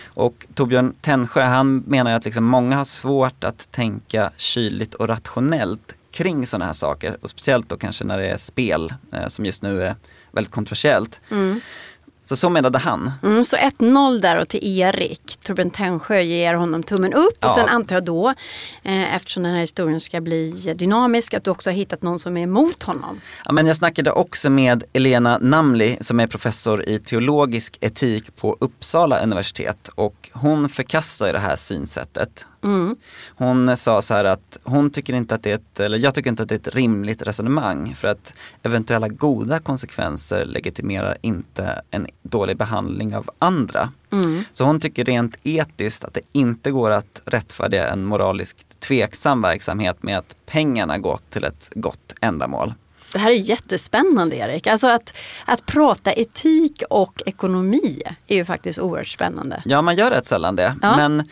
Och 0.07 0.45
Torbjörn 0.53 0.93
Tännsjö 1.01 1.41
han 1.43 1.77
menar 1.77 2.13
att 2.13 2.25
liksom 2.25 2.43
många 2.45 2.77
har 2.77 2.85
svårt 2.85 3.43
att 3.43 3.71
tänka 3.71 4.31
kyligt 4.37 4.93
och 4.93 5.07
rationellt 5.07 5.93
kring 6.11 6.47
sådana 6.47 6.65
här 6.65 6.73
saker. 6.73 7.17
Och 7.21 7.29
speciellt 7.29 7.69
då 7.69 7.77
kanske 7.77 8.03
när 8.03 8.17
det 8.17 8.27
är 8.29 8.37
spel 8.37 8.93
eh, 9.13 9.27
som 9.27 9.45
just 9.45 9.61
nu 9.61 9.83
är 9.83 9.95
väldigt 10.31 10.53
kontroversiellt. 10.53 11.19
Så 12.29 12.35
så 12.35 12.49
menade 12.49 12.77
han. 12.79 13.11
Mm, 13.23 13.43
så 13.43 13.55
1-0 13.57 14.19
där 14.21 14.37
och 14.37 14.47
till 14.47 14.79
Erik. 14.79 15.37
Torbjörn 15.43 15.69
Tännsjö 15.71 16.21
ger 16.21 16.53
honom 16.53 16.83
tummen 16.83 17.13
upp. 17.13 17.27
Och 17.43 17.49
Ja. 17.49 17.55
sen 17.55 17.69
antar 17.69 17.95
jag 17.95 18.05
då, 18.05 18.33
eh, 18.83 19.15
eftersom 19.15 19.43
den 19.43 19.53
här 19.53 19.61
historien 19.61 19.99
ska 19.99 20.21
bli 20.21 20.73
dynamisk, 20.77 21.33
att 21.33 21.43
du 21.43 21.51
också 21.51 21.69
har 21.69 21.75
hittat 21.75 22.01
någon 22.01 22.19
som 22.19 22.37
är 22.37 22.41
emot 22.41 22.83
honom. 22.83 23.21
Ja, 23.45 23.51
men 23.51 23.67
jag 23.67 23.75
snackade 23.75 24.11
också 24.11 24.49
med 24.49 24.83
Elena 24.93 25.37
Namli 25.37 25.97
som 26.01 26.19
är 26.19 26.27
professor 26.27 26.89
i 26.89 26.99
teologisk 26.99 27.77
etik 27.81 28.35
på 28.35 28.57
Uppsala 28.59 29.19
universitet 29.23 29.89
och 29.95 30.29
hon 30.33 30.69
förkastar 30.69 31.33
det 31.33 31.39
här 31.39 31.55
synsättet. 31.55 32.45
Hon 33.27 33.77
sa 33.77 34.01
så 34.01 34.13
här 34.13 34.25
att 34.25 34.57
hon 34.63 34.89
tycker 34.89 35.13
inte 35.13 35.35
att 35.35 35.43
det 35.43 35.51
är 35.51 35.55
ett, 35.55 35.79
eller 35.79 35.97
jag 35.97 36.13
tycker 36.13 36.29
inte 36.29 36.43
att 36.43 36.49
det 36.49 36.55
är 36.55 36.69
ett 36.69 36.75
rimligt 36.75 37.21
resonemang 37.21 37.95
för 37.95 38.07
att 38.07 38.33
eventuella 38.63 39.07
goda 39.07 39.59
konsekvenser 39.59 40.45
legitimerar 40.45 41.17
inte 41.21 41.81
en 41.91 42.07
dålig 42.21 42.57
behandling 42.57 43.15
av 43.15 43.29
andra. 43.39 43.91
Så 44.51 44.63
hon 44.65 44.79
tycker 44.79 45.05
rent 45.05 45.37
etiskt 45.43 46.03
att 46.03 46.13
det 46.13 46.21
inte 46.31 46.71
går 46.71 46.91
att 46.91 47.21
rättfärdiga 47.25 47.89
en 47.89 48.05
moraliskt 48.05 48.79
tveksam 48.79 49.41
verksamhet 49.41 50.03
med 50.03 50.17
att 50.17 50.35
pengarna 50.45 50.97
gått 50.97 51.29
till 51.29 51.43
ett 51.43 51.69
gott 51.75 52.13
ändamål. 52.21 52.73
Det 53.11 53.19
här 53.19 53.29
är 53.31 53.35
jättespännande 53.35 54.35
Erik. 54.35 54.67
Alltså 54.67 54.87
att, 54.87 55.13
att 55.45 55.65
prata 55.65 56.11
etik 56.13 56.83
och 56.89 57.21
ekonomi 57.25 58.01
är 58.27 58.35
ju 58.35 58.45
faktiskt 58.45 58.79
oerhört 58.79 59.07
spännande. 59.07 59.61
Ja, 59.65 59.81
man 59.81 59.95
gör 59.95 60.11
rätt 60.11 60.25
sällan 60.25 60.55
det. 60.55 60.75
Ja. 60.81 60.97
Men 60.97 61.23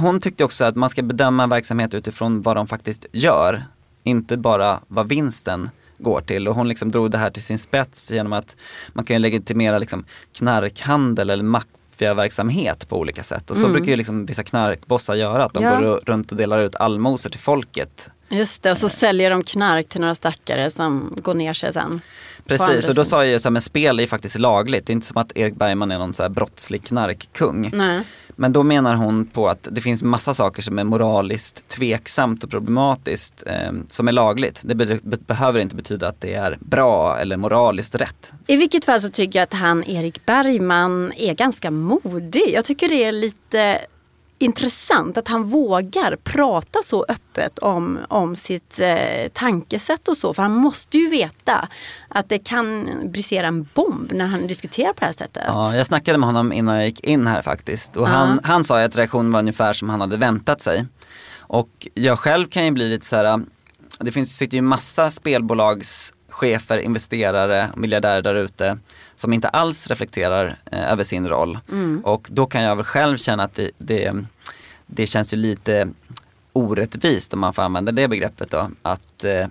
hon 0.00 0.20
tyckte 0.20 0.44
också 0.44 0.64
att 0.64 0.76
man 0.76 0.90
ska 0.90 1.02
bedöma 1.02 1.46
verksamhet 1.46 1.94
utifrån 1.94 2.42
vad 2.42 2.56
de 2.56 2.66
faktiskt 2.66 3.06
gör. 3.12 3.64
Inte 4.02 4.36
bara 4.36 4.80
vad 4.88 5.08
vinsten 5.08 5.70
går 5.98 6.20
till. 6.20 6.48
Och 6.48 6.54
hon 6.54 6.68
liksom 6.68 6.90
drog 6.90 7.10
det 7.10 7.18
här 7.18 7.30
till 7.30 7.42
sin 7.42 7.58
spets 7.58 8.10
genom 8.10 8.32
att 8.32 8.56
man 8.92 9.04
kan 9.04 9.22
legitimera 9.22 9.78
liksom 9.78 10.04
knarkhandel 10.32 11.30
eller 11.30 11.44
maffiaverksamhet 11.44 12.88
på 12.88 12.98
olika 12.98 13.22
sätt. 13.22 13.50
Och 13.50 13.56
så 13.56 13.68
brukar 13.68 13.86
ju 13.90 13.96
liksom 13.96 14.26
vissa 14.26 14.42
knarkbossar 14.42 15.14
göra, 15.14 15.44
att 15.44 15.54
de 15.54 15.64
Mm. 15.64 15.82
Ja. 15.82 15.88
går 15.88 16.00
runt 16.06 16.30
och 16.30 16.36
delar 16.38 16.58
ut 16.58 16.76
allmosor 16.76 17.30
till 17.30 17.40
folket. 17.40 18.10
Just 18.34 18.62
det, 18.62 18.70
och 18.70 18.78
så 18.78 18.88
säljer 18.88 19.30
de 19.30 19.42
knark 19.42 19.88
till 19.88 20.00
några 20.00 20.14
stackare 20.14 20.70
som 20.70 21.14
går 21.16 21.34
ner 21.34 21.52
sig 21.52 21.72
sen. 21.72 22.00
Precis, 22.46 22.88
och 22.88 22.94
då 22.94 23.04
sa 23.04 23.24
jag 23.24 23.32
ju 23.32 23.38
så 23.38 23.48
här, 23.48 23.50
men 23.50 23.62
spel 23.62 24.00
är 24.00 24.06
faktiskt 24.06 24.38
lagligt. 24.38 24.86
Det 24.86 24.90
är 24.90 24.94
inte 24.94 25.06
som 25.06 25.16
att 25.16 25.32
Erik 25.34 25.54
Bergman 25.54 25.90
är 25.90 25.98
någon 25.98 26.14
så 26.14 26.22
här 26.22 26.30
brottslig 26.30 26.84
knarkkung. 26.84 27.70
Nej. 27.74 28.00
Men 28.36 28.52
då 28.52 28.62
menar 28.62 28.94
hon 28.94 29.26
på 29.26 29.48
att 29.48 29.68
det 29.70 29.80
finns 29.80 30.02
massa 30.02 30.34
saker 30.34 30.62
som 30.62 30.78
är 30.78 30.84
moraliskt 30.84 31.68
tveksamt 31.68 32.44
och 32.44 32.50
problematiskt 32.50 33.42
eh, 33.46 33.72
som 33.90 34.08
är 34.08 34.12
lagligt. 34.12 34.58
Det 34.62 34.74
be 34.74 34.98
be 35.02 35.16
behöver 35.16 35.60
inte 35.60 35.76
betyda 35.76 36.08
att 36.08 36.20
det 36.20 36.34
är 36.34 36.58
bra 36.60 37.18
eller 37.18 37.36
moraliskt 37.36 37.94
rätt. 37.94 38.32
I 38.46 38.56
vilket 38.56 38.84
fall 38.84 39.00
så 39.00 39.08
tycker 39.08 39.38
jag 39.38 39.42
att 39.42 39.54
han 39.54 39.84
Erik 39.84 40.26
Bergman 40.26 41.12
är 41.16 41.34
ganska 41.34 41.70
modig. 41.70 42.50
Jag 42.54 42.64
tycker 42.64 42.88
det 42.88 43.04
är 43.04 43.12
lite 43.12 43.78
intressant 44.38 45.16
att 45.16 45.28
han 45.28 45.44
vågar 45.44 46.16
prata 46.16 46.78
så 46.82 47.04
öppet 47.08 47.58
om, 47.58 47.98
om 48.08 48.36
sitt 48.36 48.80
eh, 48.80 49.28
tankesätt 49.32 50.08
och 50.08 50.16
så. 50.16 50.34
För 50.34 50.42
han 50.42 50.54
måste 50.54 50.98
ju 50.98 51.08
veta 51.08 51.68
att 52.08 52.28
det 52.28 52.38
kan 52.38 52.90
brisera 53.04 53.46
en 53.46 53.68
bomb 53.74 54.12
när 54.12 54.26
han 54.26 54.46
diskuterar 54.46 54.92
på 54.92 55.00
det 55.00 55.06
här 55.06 55.12
sättet. 55.12 55.42
Ja, 55.46 55.76
jag 55.76 55.86
snackade 55.86 56.18
med 56.18 56.26
honom 56.26 56.52
innan 56.52 56.76
jag 56.76 56.86
gick 56.86 57.00
in 57.00 57.26
här 57.26 57.42
faktiskt. 57.42 57.96
Och 57.96 58.08
han, 58.08 58.40
han 58.44 58.64
sa 58.64 58.82
att 58.82 58.96
reaktionen 58.96 59.32
var 59.32 59.40
ungefär 59.40 59.72
som 59.72 59.88
han 59.88 60.00
hade 60.00 60.16
väntat 60.16 60.62
sig. 60.62 60.86
Och 61.38 61.88
jag 61.94 62.18
själv 62.18 62.46
kan 62.46 62.64
ju 62.64 62.70
bli 62.70 62.88
lite 62.88 63.06
så 63.06 63.16
här, 63.16 63.40
det 63.98 64.12
finns, 64.12 64.36
sitter 64.36 64.56
ju 64.56 64.62
massa 64.62 65.10
spelbolagschefer, 66.34 66.78
investerare, 66.78 67.70
miljardärer 67.76 68.22
där 68.22 68.34
ute 68.34 68.78
som 69.16 69.32
inte 69.32 69.48
alls 69.48 69.86
reflekterar 69.86 70.56
eh, 70.72 70.92
över 70.92 71.04
sin 71.04 71.28
roll. 71.28 71.58
Mm. 71.70 72.00
Och 72.04 72.28
då 72.30 72.46
kan 72.46 72.62
jag 72.62 72.76
väl 72.76 72.84
själv 72.84 73.16
känna 73.16 73.42
att 73.42 73.54
det, 73.54 73.70
det, 73.78 74.12
det 74.86 75.06
känns 75.06 75.34
ju 75.34 75.36
lite 75.36 75.88
orättvist 76.52 77.34
om 77.34 77.40
man 77.40 77.54
får 77.54 77.62
använda 77.62 77.92
det 77.92 78.08
begreppet 78.08 78.50
då. 78.50 78.70
Att 78.82 79.24
eh, 79.24 79.46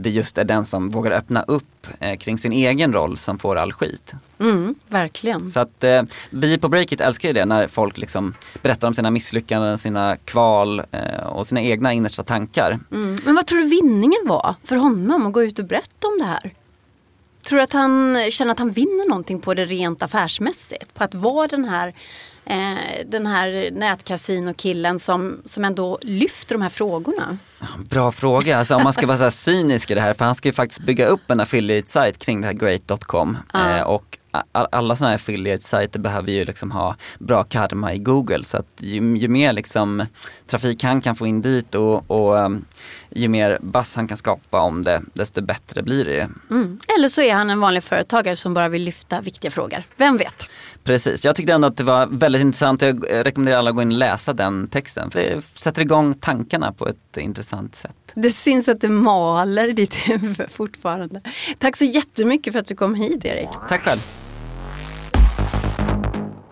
det 0.00 0.10
just 0.10 0.38
är 0.38 0.44
den 0.44 0.64
som 0.64 0.88
vågar 0.88 1.10
öppna 1.10 1.42
upp 1.42 1.86
eh, 2.00 2.16
kring 2.16 2.38
sin 2.38 2.52
egen 2.52 2.92
roll 2.92 3.18
som 3.18 3.38
får 3.38 3.56
all 3.56 3.72
skit. 3.72 4.12
Mm, 4.40 4.74
verkligen. 4.88 5.48
Så 5.48 5.60
att 5.60 5.84
eh, 5.84 6.02
vi 6.30 6.58
på 6.58 6.68
Breakit 6.68 7.00
älskar 7.00 7.28
ju 7.28 7.32
det 7.32 7.44
när 7.44 7.68
folk 7.68 7.98
liksom 7.98 8.34
berättar 8.62 8.88
om 8.88 8.94
sina 8.94 9.10
misslyckanden, 9.10 9.78
sina 9.78 10.16
kval 10.16 10.82
eh, 10.90 11.26
och 11.26 11.46
sina 11.46 11.62
egna 11.62 11.92
innersta 11.92 12.22
tankar. 12.22 12.78
Mm. 12.92 13.16
Men 13.24 13.34
vad 13.34 13.46
tror 13.46 13.58
du 13.58 13.68
vinningen 13.68 14.20
var 14.24 14.54
för 14.64 14.76
honom 14.76 15.26
att 15.26 15.32
gå 15.32 15.42
ut 15.42 15.58
och 15.58 15.64
berätta 15.64 16.08
om 16.08 16.18
det 16.18 16.24
här? 16.24 16.54
Tror 17.48 17.56
du 17.56 17.62
att 17.62 17.72
han 17.72 18.18
känner 18.30 18.52
att 18.52 18.58
han 18.58 18.70
vinner 18.70 19.08
någonting 19.08 19.40
på 19.40 19.54
det 19.54 19.66
rent 19.66 20.02
affärsmässigt? 20.02 20.94
På 20.94 21.04
att 21.04 21.14
vara 21.14 21.46
den 21.46 21.64
här, 21.64 21.94
eh, 22.48 23.06
den 23.06 23.26
här 23.26 23.70
nätkasinokillen 23.72 24.98
som, 24.98 25.42
som 25.44 25.64
ändå 25.64 25.98
lyfter 26.02 26.54
de 26.54 26.62
här 26.62 26.68
frågorna? 26.68 27.38
Bra 27.78 28.12
fråga, 28.12 28.58
alltså 28.58 28.74
om 28.74 28.82
man 28.82 28.92
ska 28.92 29.06
vara 29.06 29.18
så 29.18 29.30
cynisk 29.30 29.90
i 29.90 29.94
det 29.94 30.00
här, 30.00 30.14
för 30.14 30.24
han 30.24 30.34
ska 30.34 30.48
ju 30.48 30.52
faktiskt 30.52 30.80
bygga 30.80 31.06
upp 31.06 31.30
en 31.30 31.40
affiliate-sajt 31.40 32.18
kring 32.18 32.40
det 32.40 32.46
här 32.46 32.54
great.com. 32.54 33.36
Ja. 33.52 33.76
Eh, 33.76 33.82
och 33.82 34.18
alla 34.70 34.96
sådana 34.96 35.10
här 35.10 35.18
affiliate-sajter 35.18 35.98
behöver 35.98 36.32
ju 36.32 36.44
liksom 36.44 36.70
ha 36.70 36.96
bra 37.18 37.44
karma 37.44 37.94
i 37.94 37.98
Google. 37.98 38.44
Så 38.44 38.56
att 38.56 38.66
ju, 38.78 39.16
ju 39.16 39.28
mer 39.28 39.52
liksom 39.52 40.06
trafik 40.48 40.82
han 40.82 41.00
kan 41.00 41.16
få 41.16 41.26
in 41.26 41.42
dit 41.42 41.74
och, 41.74 42.10
och 42.10 42.36
um, 42.36 42.64
ju 43.10 43.28
mer 43.28 43.58
buzz 43.62 43.96
han 43.96 44.08
kan 44.08 44.16
skapa 44.16 44.60
om 44.60 44.84
det, 44.84 45.02
desto 45.14 45.42
bättre 45.42 45.82
blir 45.82 46.04
det. 46.04 46.28
Mm. 46.50 46.78
Eller 46.96 47.08
så 47.08 47.20
är 47.20 47.34
han 47.34 47.50
en 47.50 47.60
vanlig 47.60 47.82
företagare 47.82 48.36
som 48.36 48.54
bara 48.54 48.68
vill 48.68 48.82
lyfta 48.82 49.20
viktiga 49.20 49.50
frågor. 49.50 49.82
Vem 49.96 50.16
vet? 50.16 50.48
Precis, 50.84 51.24
jag 51.24 51.36
tyckte 51.36 51.52
ändå 51.52 51.68
att 51.68 51.76
det 51.76 51.84
var 51.84 52.06
väldigt 52.06 52.40
intressant 52.40 52.82
jag 52.82 53.04
rekommenderar 53.10 53.58
alla 53.58 53.70
att 53.70 53.76
gå 53.76 53.82
in 53.82 53.92
och 53.92 53.98
läsa 53.98 54.32
den 54.32 54.68
texten. 54.68 55.10
För 55.10 55.20
det 55.20 55.42
sätter 55.54 55.82
igång 55.82 56.14
tankarna 56.14 56.72
på 56.72 56.88
ett 56.88 57.16
intressant 57.16 57.76
sätt. 57.76 57.96
Det 58.14 58.30
syns 58.30 58.68
att 58.68 58.80
det 58.80 58.88
maler 58.88 59.68
i 59.68 59.72
ditt 59.72 59.94
huvud 59.94 60.50
fortfarande. 60.50 61.20
Tack 61.58 61.76
så 61.76 61.84
jättemycket 61.84 62.52
för 62.52 62.60
att 62.60 62.66
du 62.66 62.74
kom 62.74 62.94
hit 62.94 63.24
Erik. 63.24 63.48
Tack 63.68 63.82
själv! 63.82 64.27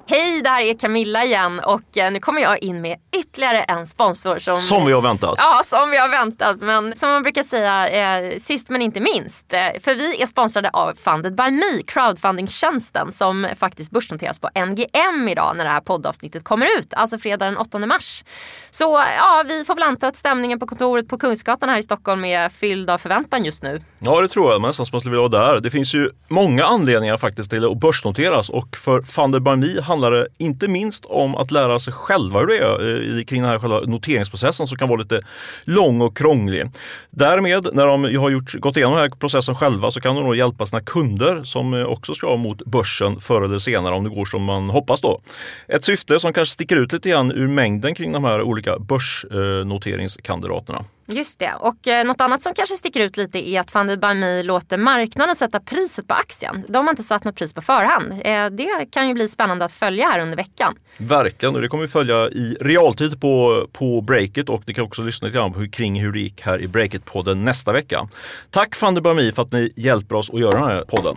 Hej, 0.09 0.43
det 0.43 0.51
här 0.51 0.63
är 0.63 0.75
Camilla 0.75 1.25
igen 1.25 1.61
och 1.65 1.97
eh, 1.97 2.13
nu 2.13 2.21
kommer 2.21 2.41
jag 2.41 2.63
in 2.63 2.81
med 2.81 2.99
ytterligare 3.19 3.63
en 3.63 3.87
sponsor 3.87 4.39
som... 4.39 4.57
Som 4.57 4.87
vi 4.87 4.93
har 4.93 5.01
väntat. 5.01 5.35
Ja, 5.39 5.61
som 5.65 5.91
vi 5.91 5.97
har 5.97 6.09
väntat. 6.09 6.57
Men 6.61 6.97
som 6.97 7.11
man 7.11 7.23
brukar 7.23 7.43
säga, 7.43 7.89
eh, 7.89 8.39
sist 8.39 8.71
men 8.71 8.83
inte 8.83 9.01
minst. 9.01 9.53
Eh, 9.53 9.61
för 9.81 9.95
vi 9.95 10.23
är 10.23 10.27
sponsrade 10.27 10.71
av 10.71 10.95
Funded 10.95 11.35
by 11.35 11.51
Me, 11.51 11.83
crowdfunding-tjänsten 11.87 13.13
som 13.13 13.49
faktiskt 13.59 13.91
börsnoteras 13.91 14.39
på 14.39 14.49
NGM 14.55 15.29
idag 15.29 15.57
när 15.57 15.65
det 15.65 15.71
här 15.71 15.81
poddavsnittet 15.81 16.45
kommer 16.45 16.67
ut. 16.79 16.95
Alltså 16.95 17.19
fredag 17.19 17.45
den 17.45 17.57
8 17.57 17.79
mars. 17.79 18.25
Så 18.71 19.05
ja, 19.17 19.45
vi 19.47 19.65
får 19.65 19.75
väl 19.75 19.85
anta 19.85 20.07
att 20.09 20.17
stämningen 20.17 20.59
på 20.59 20.67
kontoret 20.67 21.09
på 21.09 21.19
Kungsgatan 21.19 21.69
här 21.69 21.79
i 21.79 21.83
Stockholm 21.83 22.25
är 22.25 22.49
fylld 22.49 22.91
av 22.91 22.99
förväntan 22.99 23.45
just 23.45 23.63
nu. 23.63 23.81
Ja, 23.99 24.21
det 24.21 24.29
tror 24.29 24.53
jag. 24.53 24.61
Man 24.61 24.69
nästan 24.69 24.87
som 24.87 24.95
man 24.95 25.01
skulle 25.01 25.17
vilja 25.17 25.29
vara 25.29 25.53
där. 25.53 25.61
Det 25.61 25.71
finns 25.71 25.95
ju 25.95 26.11
många 26.29 26.65
anledningar 26.65 27.17
faktiskt 27.17 27.51
till 27.51 27.65
att 27.65 27.81
börsnoteras 27.81 28.51
och 28.51 28.77
för 28.77 29.03
Funded 29.03 29.43
by 29.43 29.57
Me 29.57 29.81
handlar 29.97 30.11
det 30.11 30.29
inte 30.39 30.69
minst 30.69 31.05
om 31.05 31.37
att 31.37 31.51
lära 31.51 31.79
sig 31.79 31.93
själva 31.93 32.41
hur 32.41 32.47
det 32.47 32.59
är 32.59 33.19
eh, 33.19 33.25
kring 33.25 33.43
den 33.43 33.51
här 33.51 33.59
själva 33.59 33.81
noteringsprocessen 33.81 34.67
som 34.67 34.79
kan 34.79 34.89
vara 34.89 34.99
lite 34.99 35.21
lång 35.65 36.01
och 36.01 36.17
krånglig. 36.17 36.71
Därmed, 37.11 37.69
när 37.73 37.87
de 37.87 38.17
har 38.17 38.31
gjort, 38.31 38.55
gått 38.55 38.77
igenom 38.77 38.95
den 38.95 39.03
här 39.03 39.11
processen 39.19 39.55
själva 39.55 39.91
så 39.91 40.01
kan 40.01 40.15
de 40.15 40.25
då 40.25 40.35
hjälpa 40.35 40.67
sina 40.67 40.81
kunder 40.81 41.45
som 41.45 41.75
eh, 41.75 41.85
också 41.85 42.15
ska 42.15 42.37
mot 42.37 42.65
börsen 42.65 43.21
förr 43.21 43.43
eller 43.43 43.59
senare 43.59 43.95
om 43.95 44.05
det 44.05 44.11
går 44.11 44.25
som 44.25 44.45
man 44.45 44.71
hoppas 44.71 45.01
då. 45.01 45.21
Ett 45.69 45.85
syfte 45.85 46.21
som 46.21 46.33
kanske 46.33 46.53
sticker 46.53 46.77
ut 46.77 46.93
lite 46.93 47.11
grann 47.11 47.33
ur 47.33 47.49
mängden 47.49 47.95
kring 47.95 48.13
de 48.13 48.25
här 48.25 48.43
olika 48.43 48.79
börsnoteringskandidaterna. 48.79 50.85
Just 51.09 51.39
det. 51.39 51.55
Och 51.61 51.89
eh, 51.89 52.07
något 52.07 52.21
annat 52.21 52.43
som 52.43 52.55
kanske 52.55 52.77
sticker 52.77 53.01
ut 53.01 53.17
lite 53.17 53.49
är 53.49 53.61
att 53.61 53.71
Funded 53.71 54.01
by 54.01 54.15
Me 54.15 54.43
låter 54.43 54.79
marknaden 54.79 55.37
sätta 55.37 55.61
priset 55.61 56.09
på 56.09 56.15
aktien. 56.15 56.65
De 56.69 56.87
har 56.87 56.91
inte 56.91 57.03
satt 57.03 57.25
något 57.25 57.37
pris 57.37 57.53
på 57.53 57.63
förhand. 57.63 58.13
Eh, 58.25 58.47
det 58.47 58.87
kan 58.91 59.09
ju 59.09 59.15
bli 59.15 59.29
spännande 59.29 59.65
att 59.65 59.73
följa 59.73 60.07
här 60.07 60.21
under 60.21 60.37
veckan. 60.37 60.75
Verkligen, 60.99 61.55
och 61.55 61.61
det 61.61 61.69
kommer 61.69 61.83
vi 61.83 61.89
följa 61.89 62.29
i 62.29 62.57
realtid 62.61 63.21
på, 63.21 63.67
på 63.73 64.01
Breakit 64.01 64.49
och 64.49 64.63
ni 64.67 64.75
kan 64.75 64.85
också 64.85 65.03
lyssna 65.03 65.27
lite 65.27 65.39
grann 65.39 65.53
på 65.53 65.59
hur, 65.59 65.69
kring 65.69 66.01
hur 66.01 66.13
det 66.13 66.19
gick 66.19 66.41
här 66.41 66.61
i 66.61 66.67
Breakit-podden 66.67 67.35
nästa 67.35 67.73
vecka. 67.73 68.09
Tack 68.51 68.75
Fanny 68.75 69.01
Bami 69.01 69.33
för 69.33 69.43
att 69.43 69.53
ni 69.53 69.73
hjälper 69.77 70.15
oss 70.15 70.31
att 70.31 70.41
göra 70.41 70.61
den 70.61 70.69
här 70.69 70.83
podden. 70.83 71.17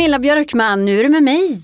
Camilla 0.00 0.18
Björkman, 0.18 0.84
nu 0.84 0.98
är 0.98 1.02
du 1.02 1.08
med 1.08 1.22
mig. 1.22 1.58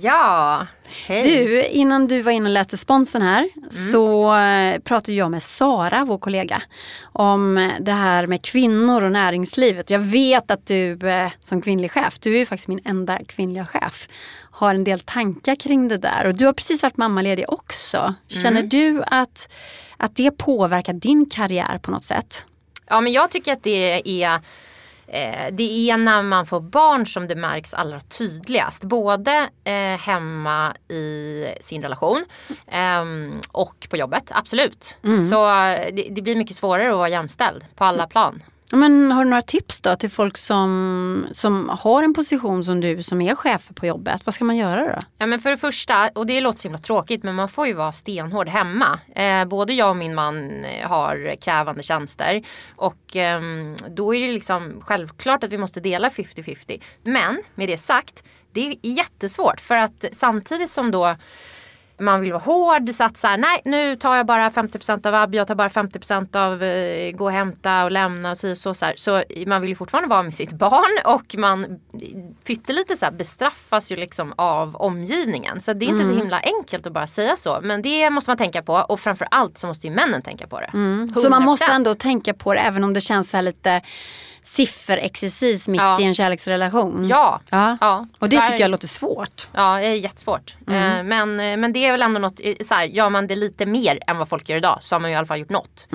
Ja, 0.00 0.66
hej. 1.06 1.22
Du, 1.22 1.64
innan 1.64 2.06
du 2.06 2.22
var 2.22 2.32
inne 2.32 2.48
och 2.48 2.52
läste 2.52 2.76
sponsen 2.76 3.22
här 3.22 3.48
så 3.92 4.36
eh, 4.36 4.80
pratade 4.80 5.12
jag 5.12 5.30
med 5.30 5.42
Sara, 5.42 6.04
vår 6.04 6.18
kollega, 6.18 6.62
om 7.02 7.70
det 7.80 7.92
här 7.92 8.26
med 8.26 8.42
kvinnor 8.42 9.02
och 9.02 9.12
näringslivet. 9.12 9.90
Jag 9.90 9.98
vet 9.98 10.50
att 10.50 10.66
du 10.66 11.08
eh, 11.08 11.30
som 11.40 11.62
kvinnlig 11.62 11.90
chef, 11.90 12.18
du 12.18 12.34
är 12.34 12.38
ju 12.38 12.46
faktiskt 12.46 12.68
min 12.68 12.80
enda 12.84 13.18
kvinnliga 13.24 13.66
chef, 13.66 14.08
har 14.50 14.74
en 14.74 14.84
del 14.84 15.00
tankar 15.00 15.54
kring 15.54 15.88
det 15.88 15.98
där. 15.98 16.26
Och 16.26 16.34
du 16.34 16.46
har 16.46 16.52
precis 16.52 16.82
varit 16.82 16.96
mammaledig 16.96 17.44
också. 17.48 18.14
Känner 18.28 18.62
du 18.62 19.02
att, 19.06 19.48
att 19.96 20.16
det 20.16 20.30
påverkar 20.30 20.92
din 20.92 21.26
karriär 21.26 21.78
på 21.78 21.90
något 21.90 22.04
sätt? 22.04 22.44
Ja, 22.88 23.00
men 23.00 23.12
jag 23.12 23.30
tycker 23.30 23.52
att 23.52 23.62
det 23.62 24.22
är 24.22 24.40
eh, 25.08 25.46
det 25.52 25.90
är 25.90 25.96
när 25.96 26.22
man 26.22 26.46
får 26.46 26.60
barn 26.60 27.06
som 27.06 27.28
det 27.28 27.34
märks 27.34 27.74
allra 27.74 28.00
tydligast. 28.00 28.84
Både 28.84 29.48
eh, 29.64 29.98
hemma 29.98 30.74
i 30.88 31.46
sin 31.60 31.82
relation 31.82 32.24
ehm, 32.66 33.40
och 33.52 33.86
på 33.90 33.96
jobbet, 33.96 34.24
absolut. 34.30 34.96
Så 35.30 35.48
eh, 35.48 35.94
det, 35.94 36.08
det 36.10 36.22
blir 36.22 36.36
mycket 36.36 36.56
svårare 36.56 36.90
att 36.90 36.96
vara 36.96 37.08
jämställd 37.08 37.64
på 37.74 37.84
alla 37.84 38.06
plan. 38.06 38.42
Men 38.72 39.12
har 39.12 39.24
du 39.24 39.30
några 39.30 39.42
tips 39.42 39.80
då 39.80 39.96
till 39.96 40.10
folk 40.10 40.36
som, 40.36 41.26
som 41.30 41.68
har 41.68 42.02
en 42.02 42.14
position 42.14 42.64
som 42.64 42.80
du 42.80 43.02
som 43.02 43.20
är 43.20 43.34
chef 43.34 43.68
på 43.74 43.86
jobbet? 43.86 44.26
Vad 44.26 44.34
ska 44.34 44.44
man 44.44 44.56
göra 44.56 44.92
då? 44.92 44.98
Ja, 45.18 45.26
men 45.26 45.40
för 45.40 45.50
det 45.50 45.56
första, 45.56 46.10
och 46.14 46.26
det 46.26 46.40
låter 46.40 46.58
så 46.58 46.68
himla 46.68 46.78
tråkigt 46.78 47.22
men 47.22 47.34
man 47.34 47.48
får 47.48 47.66
ju 47.66 47.72
vara 47.72 47.92
stenhård 47.92 48.48
hemma. 48.48 49.00
Eh, 49.14 49.44
både 49.44 49.72
jag 49.72 49.90
och 49.90 49.96
min 49.96 50.14
man 50.14 50.64
eh, 50.64 50.88
har 50.88 51.36
krävande 51.40 51.82
tjänster 51.82 52.42
och 52.76 53.16
eh, 53.16 53.40
då 53.88 54.14
är 54.14 54.26
det 54.26 54.32
liksom 54.32 54.80
självklart 54.80 55.44
att 55.44 55.52
vi 55.52 55.58
måste 55.58 55.80
dela 55.80 56.08
50-50. 56.08 56.82
Men 57.02 57.42
med 57.54 57.68
det 57.68 57.78
sagt, 57.78 58.22
det 58.52 58.68
är 58.68 58.76
jättesvårt 58.82 59.60
för 59.60 59.74
att 59.74 60.04
samtidigt 60.12 60.70
som 60.70 60.90
då 60.90 61.16
man 62.00 62.20
vill 62.20 62.32
vara 62.32 62.42
hård 62.42 62.90
så 62.90 63.26
här, 63.26 63.36
nej 63.36 63.60
nu 63.64 63.96
tar 63.96 64.16
jag 64.16 64.26
bara 64.26 64.50
50% 64.50 65.06
av 65.06 65.12
vab, 65.12 65.34
jag 65.34 65.46
tar 65.46 65.54
bara 65.54 65.68
50% 65.68 66.36
av 66.36 66.62
eh, 66.62 67.12
gå 67.12 67.24
och 67.24 67.32
hämta 67.32 67.84
och 67.84 67.90
lämna 67.90 68.30
och 68.30 68.38
så, 68.38 68.56
så, 68.56 68.74
så, 68.74 68.92
så 68.96 69.22
man 69.46 69.60
vill 69.60 69.70
ju 69.70 69.76
fortfarande 69.76 70.08
vara 70.08 70.22
med 70.22 70.34
sitt 70.34 70.52
barn 70.58 71.14
och 71.14 71.34
man 71.38 71.80
pyttelite 72.44 72.96
så 72.96 73.04
här 73.04 73.12
bestraffas 73.12 73.92
ju 73.92 73.96
liksom 73.96 74.34
av 74.36 74.76
omgivningen. 74.76 75.60
Så 75.60 75.72
det 75.72 75.84
är 75.84 75.88
inte 75.88 76.04
så 76.04 76.12
himla 76.12 76.40
enkelt 76.40 76.86
att 76.86 76.92
bara 76.92 77.06
säga 77.06 77.36
så. 77.36 77.58
Men 77.62 77.82
det 77.82 78.10
måste 78.10 78.30
man 78.30 78.38
tänka 78.38 78.62
på 78.62 78.74
och 78.74 79.00
framförallt 79.00 79.58
så 79.58 79.66
måste 79.66 79.86
ju 79.86 79.92
männen 79.92 80.22
tänka 80.22 80.46
på 80.46 80.60
det. 80.60 80.70
Så 81.20 81.30
man 81.30 81.42
måste 81.42 81.64
100%. 81.64 81.74
ändå 81.74 81.94
tänka 81.94 82.34
på 82.34 82.54
det 82.54 82.60
även 82.60 82.84
om 82.84 82.94
det 82.94 83.00
känns 83.00 83.30
så 83.30 83.36
här 83.36 83.42
lite 83.42 83.82
sifferexercis 84.48 85.68
mitt 85.68 85.80
Ja. 85.80 86.00
i 86.00 86.04
en 86.04 86.14
kärleksrelation. 86.14 87.08
Ja. 87.08 87.40
ja. 87.50 87.78
ja. 87.80 88.06
Och 88.18 88.28
det 88.28 88.40
tycker 88.40 88.60
jag 88.60 88.70
låter 88.70 88.88
svårt. 88.88 89.48
Ja, 89.52 89.76
det 89.78 89.86
är 89.86 89.94
jättesvårt. 89.94 90.56
Mm. 90.66 90.98
Eh, 90.98 91.04
Men, 91.04 91.40
eh, 91.40 91.56
men 91.56 91.72
det 91.72 91.86
är 91.86 91.92
väl 91.92 92.02
ändå 92.02 92.20
något, 92.20 92.40
eh, 92.44 92.54
så 92.60 92.74
här, 92.74 92.84
gör 92.84 93.10
man 93.10 93.26
det 93.26 93.36
lite 93.36 93.66
mer 93.66 93.98
än 94.06 94.18
vad 94.18 94.28
folk 94.28 94.48
gör 94.48 94.56
idag 94.56 94.78
så 94.80 94.94
har 94.94 95.00
man 95.00 95.10
ju 95.10 95.14
i 95.14 95.16
alla 95.16 95.26
fall 95.26 95.38
gjort 95.38 95.50
något. 95.50 95.86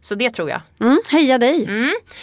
Så 0.00 0.14
det 0.14 0.30
tror 0.30 0.50
jag. 0.50 0.60
Mm, 0.80 0.98
heja 1.08 1.38
dig 1.38 1.66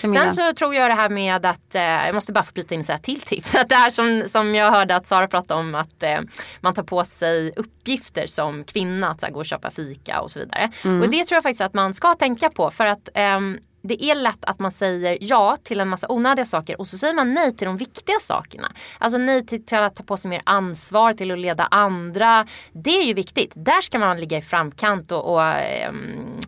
Camilla. 0.02 0.24
Sen 0.24 0.34
så 0.34 0.54
tror 0.54 0.76
jag 0.76 0.90
det 0.90 0.96
här 0.96 1.10
med 1.10 1.46
att, 1.46 1.76
eh, 1.76 1.82
jag 1.82 2.16
måste 2.16 2.32
bara 2.32 2.44
få 2.44 2.52
bryta 2.54 2.74
in 2.76 2.80
och 2.80 2.86
säga 2.86 2.98
till 2.98 3.22
tips. 3.22 3.56
Att 3.62 3.70
det 3.70 3.76
här 3.76 3.90
som, 3.90 4.24
som 4.26 4.56
jag 4.56 4.72
hörde 4.72 4.96
att 4.96 5.08
Sara 5.08 5.28
pratade 5.28 5.60
om 5.60 5.76
att 5.76 6.04
eh, 6.04 6.20
man 6.62 6.74
tar 6.74 6.84
på 6.84 7.06
sig 7.06 7.52
uppgifter 7.56 8.28
som 8.28 8.64
kvinna 8.64 9.10
att 9.10 9.20
så 9.20 9.26
här, 9.26 9.34
gå 9.34 9.40
och 9.40 9.46
köpa 9.46 9.72
fika 9.72 10.22
och 10.22 10.32
så 10.32 10.40
vidare. 10.40 10.72
Och 10.84 11.10
det 11.10 11.24
tror 11.26 11.36
jag 11.36 11.44
faktiskt 11.44 11.62
att 11.62 11.74
man 11.74 11.94
ska 11.94 12.14
tänka 12.14 12.50
på 12.50 12.72
för 12.72 12.86
att 12.86 13.10
ehm, 13.14 13.60
det 13.88 14.04
är 14.04 14.16
lätt 14.16 14.46
att 14.46 14.60
man 14.60 14.72
säger 14.72 15.18
ja 15.22 15.58
till 15.64 15.80
en 15.80 15.88
massa 15.88 16.08
onödiga 16.10 16.46
saker 16.46 16.80
och 16.80 16.88
så 16.88 16.98
säger 16.98 17.14
man 17.14 17.34
nej 17.34 17.56
till 17.56 17.68
de 17.68 17.78
viktiga 17.78 18.20
sakerna. 18.20 18.72
Alltså 18.98 19.18
nej 19.18 19.46
till, 19.46 19.66
till 19.66 19.78
att 19.78 19.96
ta 19.96 20.04
på 20.04 20.18
sig 20.18 20.30
mer 20.30 20.42
ansvar, 20.46 21.14
till 21.14 21.32
att 21.32 21.40
leda 21.40 21.68
andra. 21.72 22.48
Det 22.72 22.98
är 23.00 23.04
ju 23.04 23.14
viktigt. 23.14 23.52
Där 23.56 23.82
ska 23.82 24.00
man 24.00 24.20
ligga 24.20 24.38
i 24.38 24.42
framkant 24.42 25.12
och, 25.12 25.34
och, 25.34 25.44
ehm, 25.44 26.40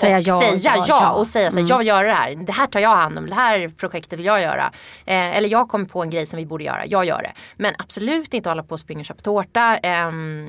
Säga 0.00 0.16
och 0.16 0.22
ja, 0.22 0.40
säga 0.40 0.60
ja, 0.62 0.74
ja, 0.76 0.84
ja. 0.88 1.12
och 1.12 1.26
säga 1.26 1.50
så 1.50 1.58
här, 1.60 1.66
jag 1.68 1.82
göra 1.82 2.06
det 2.06 2.14
här. 2.14 2.34
Det 2.34 2.52
här 2.52 2.66
tar 2.66 2.80
jag 2.80 2.96
hand 2.96 3.18
om. 3.18 3.26
Det 3.26 3.34
här 3.34 3.68
projektet 3.68 4.18
vill 4.18 4.26
jag 4.26 4.42
göra. 4.42 4.72
Eh, 5.06 5.36
eller 5.36 5.48
jag 5.48 5.68
kommer 5.68 5.84
på 5.84 6.02
en 6.02 6.10
grej 6.10 6.26
som 6.26 6.36
vi 6.36 6.46
borde 6.46 6.64
göra. 6.64 6.86
Jag 6.86 7.04
gör 7.04 7.22
det. 7.22 7.32
Men 7.56 7.74
absolut 7.78 8.34
inte 8.34 8.48
hålla 8.48 8.62
på 8.62 8.74
och 8.74 8.80
springa 8.80 9.00
och 9.00 9.06
köpa 9.06 9.22
tårta. 9.22 9.76
Ehm, 9.76 10.48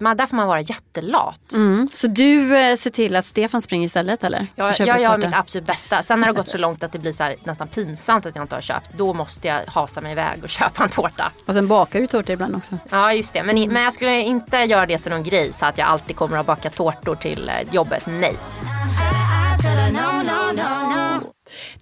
man, 0.00 0.16
där 0.16 0.26
får 0.26 0.36
man 0.36 0.46
vara 0.46 0.60
jättelat. 0.60 1.52
Mm. 1.52 1.88
Så 1.92 2.06
du 2.06 2.58
eh, 2.58 2.76
ser 2.76 2.90
till 2.90 3.16
att 3.16 3.26
Stefan 3.26 3.62
springer 3.62 3.86
istället 3.86 4.24
eller? 4.24 4.46
Och 4.56 4.80
Jag, 4.80 5.00
gör 5.00 5.18
mitt 5.18 5.34
absolut 5.34 5.65
bästa. 5.66 6.02
Sen 6.02 6.20
när 6.20 6.26
det 6.26 6.32
har 6.32 6.36
gått 6.36 6.48
så 6.48 6.58
långt 6.58 6.82
att 6.82 6.92
det 6.92 6.98
blir 6.98 7.12
så 7.12 7.24
här, 7.24 7.36
nästan 7.44 7.68
pinsamt 7.68 8.26
att 8.26 8.36
jag 8.36 8.44
inte 8.44 8.54
har 8.54 8.62
köpt. 8.62 8.90
Då 8.96 9.12
måste 9.12 9.48
jag 9.48 9.60
hasa 9.66 10.00
mig 10.00 10.12
iväg 10.12 10.44
och 10.44 10.50
köpa 10.58 10.84
en 10.84 10.90
tårta. 10.90 11.32
Och 11.46 11.54
sen 11.54 11.68
bakar 11.68 12.00
du 12.00 12.06
tårta 12.06 12.32
ibland 12.32 12.56
också. 12.56 12.78
Ja 12.90 13.12
just 13.12 13.34
det. 13.34 13.42
Men, 13.42 13.72
men 13.72 13.82
jag 13.82 13.92
skulle 13.92 14.20
inte 14.20 14.56
göra 14.56 14.86
det 14.86 14.98
till 14.98 15.12
någon 15.12 15.22
grej 15.22 15.52
så 15.52 15.66
att 15.66 15.78
jag 15.78 15.88
alltid 15.88 16.16
kommer 16.16 16.38
att 16.38 16.46
baka 16.46 16.70
tårtor 16.70 17.16
till 17.16 17.48
eh, 17.48 17.74
jobbet. 17.74 18.02
Nej. 18.06 18.36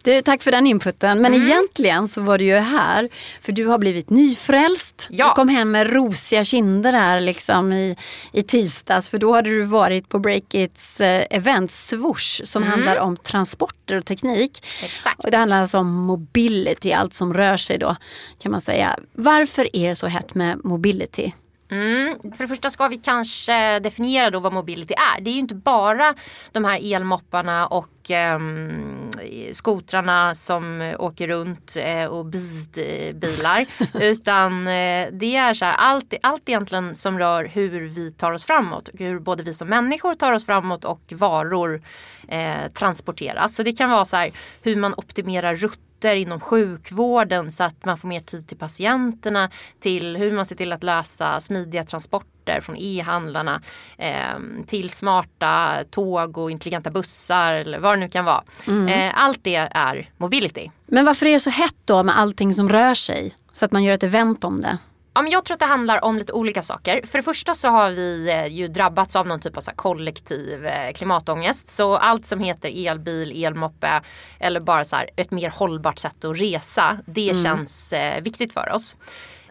Du, 0.05 0.23
tack 0.23 0.43
för 0.43 0.51
den 0.51 0.67
inputen. 0.67 1.21
Men 1.21 1.35
Mm. 1.35 1.47
egentligen 1.47 2.09
så 2.09 2.21
var 2.21 2.38
du 2.38 2.45
ju 2.45 2.57
här 2.57 3.09
för 3.43 3.53
du 3.53 3.67
har 3.67 3.79
blivit 3.79 4.11
nyfrälst. 4.11 5.09
Ja. 5.11 5.29
Du 5.29 5.33
kom 5.35 5.49
hem 5.49 5.71
med 5.71 5.93
rosiga 5.93 6.45
kinder 6.45 6.93
här 6.93 7.21
liksom 7.21 7.73
i, 7.73 7.97
i 8.33 8.43
tisdags. 8.43 9.09
För 9.09 9.19
då 9.19 9.35
hade 9.35 9.51
du 9.51 9.62
varit 9.62 10.09
på 10.09 10.19
Breakits 10.19 11.01
eh, 11.01 11.25
event 11.31 11.73
Swoosh 11.73 12.45
som 12.45 12.62
handlar 12.62 12.97
om 12.97 13.17
transporter 13.17 13.97
och 13.99 14.05
teknik. 14.07 14.64
Mm. 14.81 14.90
Exakt. 14.90 15.25
Och 15.25 15.31
det 15.31 15.37
handlar 15.37 15.61
alltså 15.61 15.79
om 15.79 15.93
mobility, 15.93 16.93
allt 16.93 17.14
som 17.14 17.35
rör 17.35 17.57
sig 17.57 17.79
då 17.79 17.97
kan 18.43 18.53
man 18.53 18.61
säga. 18.61 18.99
Varför 19.12 19.69
är 19.77 19.88
det 19.88 19.97
så 19.97 20.07
hett 20.07 20.35
med 20.35 20.64
mobility? 20.64 21.33
Mm. 21.71 22.14
För 22.37 22.45
det 22.45 22.49
första 22.49 22.71
ska 22.71 22.88
vi 22.88 22.97
kanske 22.97 23.79
definiera 23.79 24.31
då 24.31 24.40
vad 24.40 24.53
mobility 24.53 24.95
är. 25.17 25.21
Det 25.21 25.31
är 25.31 25.33
ju 25.33 25.38
inte 25.38 25.55
bara 25.55 26.14
de 26.53 26.64
här 26.64 26.95
elmopparna 26.95 27.67
och 27.67 28.11
ehm, 28.11 29.04
skotrarna 29.53 30.35
som 30.35 30.94
åker 30.98 31.29
runt 31.29 31.77
eh, 31.79 32.05
och 32.05 32.27
eh, 32.79 33.14
bilar. 33.14 33.66
utan 34.00 34.66
eh, 34.66 35.09
det 35.12 35.37
är 35.37 35.55
så 35.55 35.64
här, 35.64 35.74
allt, 35.74 36.14
allt 36.22 36.48
egentligen 36.48 36.94
som 36.94 37.18
rör 37.18 37.44
hur 37.44 37.81
vi 37.81 38.12
tar 38.12 38.33
oss 38.33 38.44
framåt. 38.44 38.88
Hur 38.94 39.18
både 39.18 39.42
vi 39.42 39.55
som 39.55 39.68
människor 39.68 40.14
tar 40.14 40.33
oss 40.33 40.46
framåt 40.46 40.85
och 40.85 41.12
varor 41.12 41.83
eh, 42.29 42.72
transporteras. 42.72 43.55
Så 43.55 43.62
det 43.62 43.72
kan 43.72 43.90
vara 43.90 44.05
så 44.05 44.16
här 44.16 44.31
hur 44.62 44.77
man 44.77 44.94
optimerar 44.96 45.55
rutter 45.55 46.16
inom 46.16 46.40
sjukvården 46.40 47.53
så 47.53 47.64
att 47.64 47.85
man 47.85 47.98
får 47.98 48.09
mer 48.09 48.20
tid 48.20 48.48
till 48.48 48.59
patienterna. 48.59 49.50
Till 49.81 50.16
hur 50.16 50.33
man 50.33 50.46
ser 50.46 50.57
till 50.57 50.72
att 50.72 50.83
lösa 50.83 51.40
smidiga 51.40 51.85
transporter 51.85 52.34
från 52.61 52.77
e-handlarna 52.79 53.63
eh, 53.99 54.39
till 54.67 54.91
smarta 54.91 55.85
tåg 55.91 56.39
och 56.39 56.51
intelligenta 56.51 56.91
bussar 56.91 57.53
eller 57.53 57.79
vad 57.79 57.93
det 57.93 58.01
nu 58.01 58.09
kan 58.09 58.25
vara. 58.25 58.45
Eh, 58.89 59.13
allt 59.15 59.39
det 59.43 59.69
är 59.71 60.11
mobility. 60.17 60.71
Men 60.87 61.05
varför 61.05 61.27
är 61.27 61.33
det 61.33 61.41
så 61.41 61.51
hett 61.51 61.77
då 61.85 62.03
med 62.03 62.19
allting 62.19 62.55
som 62.55 62.69
rör 62.69 62.95
sig? 62.95 63.35
Så 63.53 63.65
att 63.65 63.73
man 63.73 63.85
gör 63.85 63.95
ett 63.95 64.03
event 64.03 64.45
om 64.45 64.61
det. 64.61 64.79
Ja, 65.17 65.23
men 65.23 65.33
jag 65.33 65.45
tror 65.45 65.55
att 65.55 65.61
det 65.61 65.67
handlar 65.67 66.05
om 66.05 66.19
lite 66.19 66.33
olika 66.33 66.63
saker. 66.63 67.07
För 67.07 67.19
det 67.19 67.23
första 67.23 67.55
så 67.55 67.69
har 67.69 67.91
vi 67.91 68.31
eh, 68.31 68.47
ju 68.47 68.69
drabbats 68.69 69.17
av 69.17 69.27
någon 69.27 69.41
typ 69.41 69.57
av 69.57 69.61
så 69.61 69.71
kollektiv 69.77 70.67
eh, 70.67 70.93
klimatångest. 70.93 71.71
Så 71.71 71.97
allt 71.97 72.27
som 72.27 72.41
heter 72.41 72.89
elbil, 72.89 73.45
elmoppe 73.45 74.03
eller 74.41 74.61
bara 74.61 74.85
så 74.85 74.97
ett 75.17 75.31
mer 75.31 75.51
hållbart 75.51 75.99
sätt 75.99 76.25
att 76.25 76.41
resa. 76.41 76.99
Det 77.07 77.43
känns 77.43 77.93
eh, 77.93 78.23
viktigt 78.23 78.53
för 78.53 78.73
oss. 78.73 78.97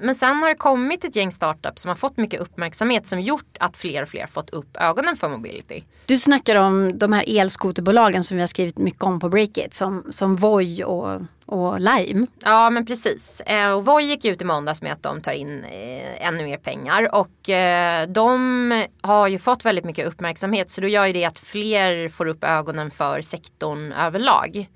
Men 0.04 0.16
sen 0.16 0.38
har 0.38 0.50
det 0.50 0.56
kommit 0.56 1.06
ett 1.06 1.16
gäng 1.16 1.32
startups 1.32 1.82
som 1.82 1.90
har 1.90 1.96
fått 1.96 2.18
mycket 2.18 2.42
uppmärksamhet 2.42 3.08
som 3.08 3.22
gjort 3.22 3.58
att 3.60 3.78
fler 3.78 4.02
och 4.02 4.10
fler 4.10 4.28
fått 4.28 4.50
upp 4.50 4.78
ögonen 4.78 5.16
för 5.16 5.30
mobility. 5.30 5.84
Du 6.06 6.18
snackar 6.18 6.56
om 6.56 6.98
de 7.00 7.14
här 7.14 7.24
elskoterbolagen 7.28 8.24
som 8.24 8.38
vi 8.38 8.44
har 8.44 8.48
skrivit 8.48 8.78
mycket 8.78 9.04
om 9.04 9.20
på 9.20 9.30
Breakit 9.30 9.74
som, 9.74 10.06
som 10.10 10.36
Voi 10.36 10.84
och, 10.84 11.22
och 11.46 11.80
Lime. 11.80 12.28
Ja 12.44 12.70
men 12.70 12.86
precis. 12.86 13.42
Eh, 13.42 13.70
och 13.70 13.86
Voi 13.86 14.04
gick 14.04 14.26
ut 14.26 14.42
i 14.42 14.46
måndags 14.46 14.82
med 14.82 14.92
att 14.92 15.04
de 15.04 15.22
tar 15.22 15.34
in 15.34 15.64
eh, 15.64 16.28
ännu 16.28 16.44
mer 16.44 16.58
pengar 16.58 17.16
och 17.16 17.50
eh, 17.50 18.08
de 18.08 18.86
har 19.02 19.28
ju 19.28 19.40
fått 19.40 19.66
väldigt 19.66 19.86
mycket 19.86 20.08
uppmärksamhet 20.08 20.70
så 20.70 20.82
då 20.82 20.88
gör 20.88 21.06
ju 21.06 21.14
det 21.14 21.26
att 21.26 21.40
fler 21.40 22.10
får 22.10 22.26
upp 22.26 22.44
ögonen 22.44 22.92
för 22.92 23.22
sektorn 23.22 23.92
överlag. 23.92 24.70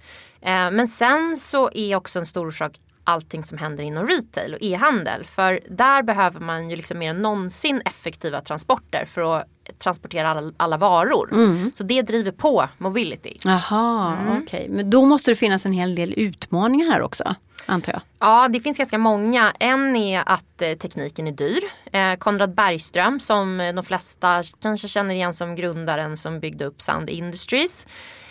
Men 0.71 0.87
sen 0.87 1.37
så 1.37 1.69
är 1.73 1.95
också 1.95 2.19
en 2.19 2.25
stor 2.25 2.47
orsak 2.47 2.79
allting 3.07 3.43
som 3.43 3.57
händer 3.57 3.83
inom 3.83 4.07
retail 4.07 4.53
och 4.53 4.59
e-handel. 4.61 5.25
För 5.25 5.59
där 5.69 6.03
behöver 6.03 6.39
man 6.39 6.69
ju 6.69 6.75
liksom 6.75 6.99
mer 6.99 7.09
än 7.09 7.21
någonsin 7.21 7.81
effektiva 7.85 8.41
transporter 8.41 9.05
för 9.05 9.37
att 9.37 9.45
transportera 9.79 10.29
alla, 10.29 10.51
alla 10.57 10.77
varor. 10.77 11.29
Så 11.75 11.83
det 11.83 12.01
driver 12.01 12.31
på 12.31 12.67
mobility. 12.77 13.37
Jaha, 13.43 14.17
Mm. 14.21 14.41
okej. 14.43 14.67
Men 14.69 14.89
då 14.89 15.05
måste 15.05 15.31
det 15.31 15.35
finnas 15.35 15.65
en 15.65 15.71
hel 15.73 15.95
del 15.95 16.13
utmaningar 16.17 16.87
här 16.91 17.01
också, 17.01 17.35
antar 17.65 17.91
jag. 17.93 18.01
Ja, 18.19 18.47
det 18.47 18.59
finns 18.59 18.77
ganska 18.77 18.97
många. 18.97 19.53
En 19.59 19.95
är 19.95 20.23
att 20.25 20.61
eh, 20.61 20.73
tekniken 20.73 21.27
är 21.27 21.31
dyr. 21.31 21.59
Eh, 21.91 22.15
Konrad 22.15 22.53
Bergström 22.55 23.19
som 23.19 23.57
de 23.75 23.83
flesta 23.83 24.43
kanske 24.61 24.87
känner 24.87 25.15
igen 25.15 25.33
som 25.33 25.55
grundaren 25.55 26.17
som 26.17 26.39
byggde 26.39 26.65
upp 26.65 26.81
Sound 26.81 27.09
Industries 27.09 27.87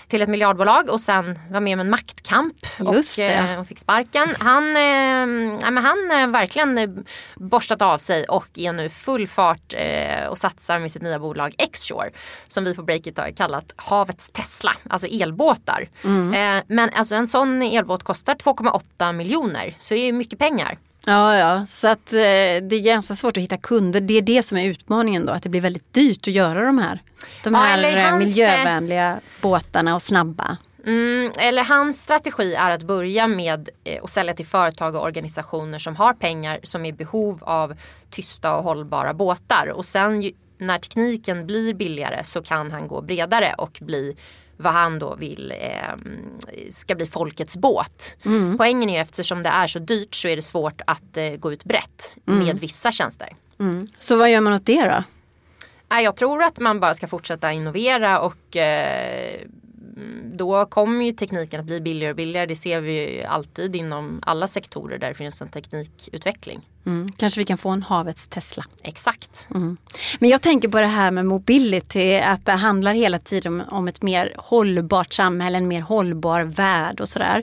till 0.09 0.23
ett 0.23 0.29
miljardbolag 0.29 0.91
och 0.91 1.01
sen 1.01 1.39
var 1.51 1.61
med 1.61 1.75
om 1.75 1.81
en 1.81 1.91
maktkamp 1.91 2.57
Just 2.93 3.19
och, 3.19 3.25
eh, 3.25 3.61
och 3.61 3.67
fick 3.67 3.79
sparken. 3.79 4.35
Han, 4.39 4.77
eh, 4.77 4.83
ja, 5.63 5.71
men 5.71 5.77
han 5.77 6.11
har 6.11 6.27
verkligen 6.27 6.79
eh, 6.79 6.89
borstat 7.37 7.83
av 7.83 7.99
sig 7.99 8.25
och 8.25 8.59
är 8.59 8.73
nu 8.73 8.91
full 8.91 9.27
fart 9.29 9.75
eh, 9.77 10.27
och 10.27 10.39
satsar 10.39 10.79
med 10.79 10.93
sitt 10.93 11.03
nya 11.03 11.19
bolag 11.19 11.55
Xshore 11.73 12.11
som 12.49 12.65
vi 12.65 12.75
på 12.75 12.83
Breakit 12.83 13.19
har 13.19 13.31
kallat 13.31 13.73
havets 13.77 14.29
Tesla, 14.29 14.73
alltså 14.91 15.07
elbåtar. 15.07 15.89
Eh, 16.35 16.63
men 16.67 16.91
alltså 16.93 17.15
en 17.15 17.29
sån 17.29 17.63
elbåt 17.63 18.03
kostar 18.03 18.35
2,8 18.35 19.13
miljoner 19.13 19.75
så 19.79 19.95
det 19.95 20.01
är 20.01 20.13
mycket 20.13 20.39
pengar. 20.39 20.79
Ja, 21.09 21.39
ja, 21.39 21.67
så 21.67 21.89
att 21.89 22.13
eh, 22.13 22.19
det 22.19 22.73
är 22.73 22.83
ganska 22.83 23.15
svårt 23.15 23.37
att 23.37 23.43
hitta 23.43 23.57
kunder. 23.57 24.01
Det 24.01 24.15
är 24.15 24.23
det 24.23 24.43
som 24.43 24.59
är 24.59 24.67
utmaningen 24.67 25.27
då, 25.27 25.33
att 25.33 25.43
det 25.43 25.49
blir 25.49 25.61
väldigt 25.61 25.95
dyrt 25.95 26.29
att 26.29 26.35
göra 26.35 26.65
de 26.67 26.79
här. 26.79 27.03
De 27.45 27.55
Ja, 27.55 27.61
här 27.61 27.97
eh, 27.97 28.11
hans, 28.11 28.25
miljövänliga 28.25 29.21
båtarna 29.41 29.95
och 29.95 30.03
snabba. 30.03 30.57
Mm, 30.87 31.33
eller 31.39 31.65
hans 31.65 32.01
strategi 32.01 32.55
är 32.55 32.71
att 32.71 32.83
börja 32.83 33.27
med 33.27 33.69
eh, 33.85 34.05
att 34.05 34.11
sälja 34.11 34.35
till 34.35 34.47
företag 34.47 34.95
och 34.95 35.03
organisationer 35.03 35.79
som 35.79 35.97
har 35.97 36.15
pengar 36.15 36.59
som 36.63 36.85
är 36.85 36.89
i 36.89 36.93
behov 36.93 37.39
av 37.45 37.75
tysta 38.11 38.57
och 38.57 38.65
hållbara 38.65 39.15
båtar. 39.15 39.67
Och 39.67 39.85
sen 39.85 40.33
när 40.59 40.79
tekniken 40.79 41.47
blir 41.47 41.75
billigare 41.75 42.25
så 42.25 42.43
kan 42.43 42.73
han 42.73 42.89
gå 42.89 43.01
bredare 43.01 43.55
och 43.59 43.79
bli 43.81 44.17
vad 44.57 44.73
han 44.73 44.99
då 44.99 45.15
vill 45.15 45.53
eh, 45.61 45.95
ska 46.71 46.95
bli 46.95 47.07
folkets 47.07 47.57
båt. 47.57 48.17
Poängen 48.59 48.91
är 48.91 48.95
ju 48.95 49.01
eftersom 49.01 49.43
det 49.43 49.49
är 49.49 49.67
så 49.67 49.79
dyrt 49.79 50.15
så 50.15 50.29
är 50.29 50.37
det 50.37 50.43
svårt 50.43 50.81
att 50.87 51.17
eh, 51.17 51.31
gå 51.31 51.53
ut 51.53 51.65
brett 51.65 52.17
med 52.25 52.61
vissa 52.61 52.93
tjänster. 52.93 53.37
Mm. 53.61 53.89
Så 53.99 54.17
vad 54.17 54.31
gör 54.31 54.41
man 54.41 54.53
åt 54.53 54.67
det 54.67 54.85
då? 54.85 55.03
Jag 55.97 56.17
tror 56.17 56.43
att 56.43 56.59
man 56.59 56.81
bara 56.81 56.95
ska 56.95 57.09
fortsätta 57.09 57.53
innovera 57.53 58.21
och 58.21 58.57
eh, 58.57 59.41
då 60.25 60.65
kommer 60.65 61.05
ju 61.05 61.13
tekniken 61.13 61.61
att 61.61 61.67
bli 61.67 61.81
billigare 61.81 62.11
och 62.11 62.17
billigare. 62.17 62.47
Det 62.47 62.57
ser 62.57 62.81
vi 62.81 63.17
ju 63.17 63.23
alltid 63.23 63.77
inom 63.77 64.21
alla 64.23 64.49
sektorer 64.49 64.99
där 64.99 65.09
det 65.09 65.15
finns 65.15 65.43
en 65.43 65.49
teknikutveckling. 65.49 66.69
Mm. 66.87 67.09
Kanske 67.17 67.41
vi 67.41 67.45
kan 67.45 67.59
få 67.59 67.69
en 67.69 67.83
havets 67.83 68.27
Tesla. 68.27 68.65
Exakt. 68.83 69.47
Men 70.19 70.31
jag 70.31 70.43
tänker 70.43 70.69
på 70.69 70.81
det 70.81 70.87
här 70.87 71.11
med 71.11 71.27
mobility, 71.27 72.19
att 72.19 72.47
det 72.47 72.53
handlar 72.53 72.95
hela 72.95 73.19
tiden 73.19 73.61
om, 73.61 73.69
om 73.69 73.89
ett 73.89 74.03
mer 74.03 74.35
hållbart 74.39 75.13
samhälle, 75.13 75.59
en 75.59 75.69
mer 75.69 75.81
hållbar 75.81 76.43
värld 76.43 77.01
och 77.01 77.09
sådär. 77.09 77.43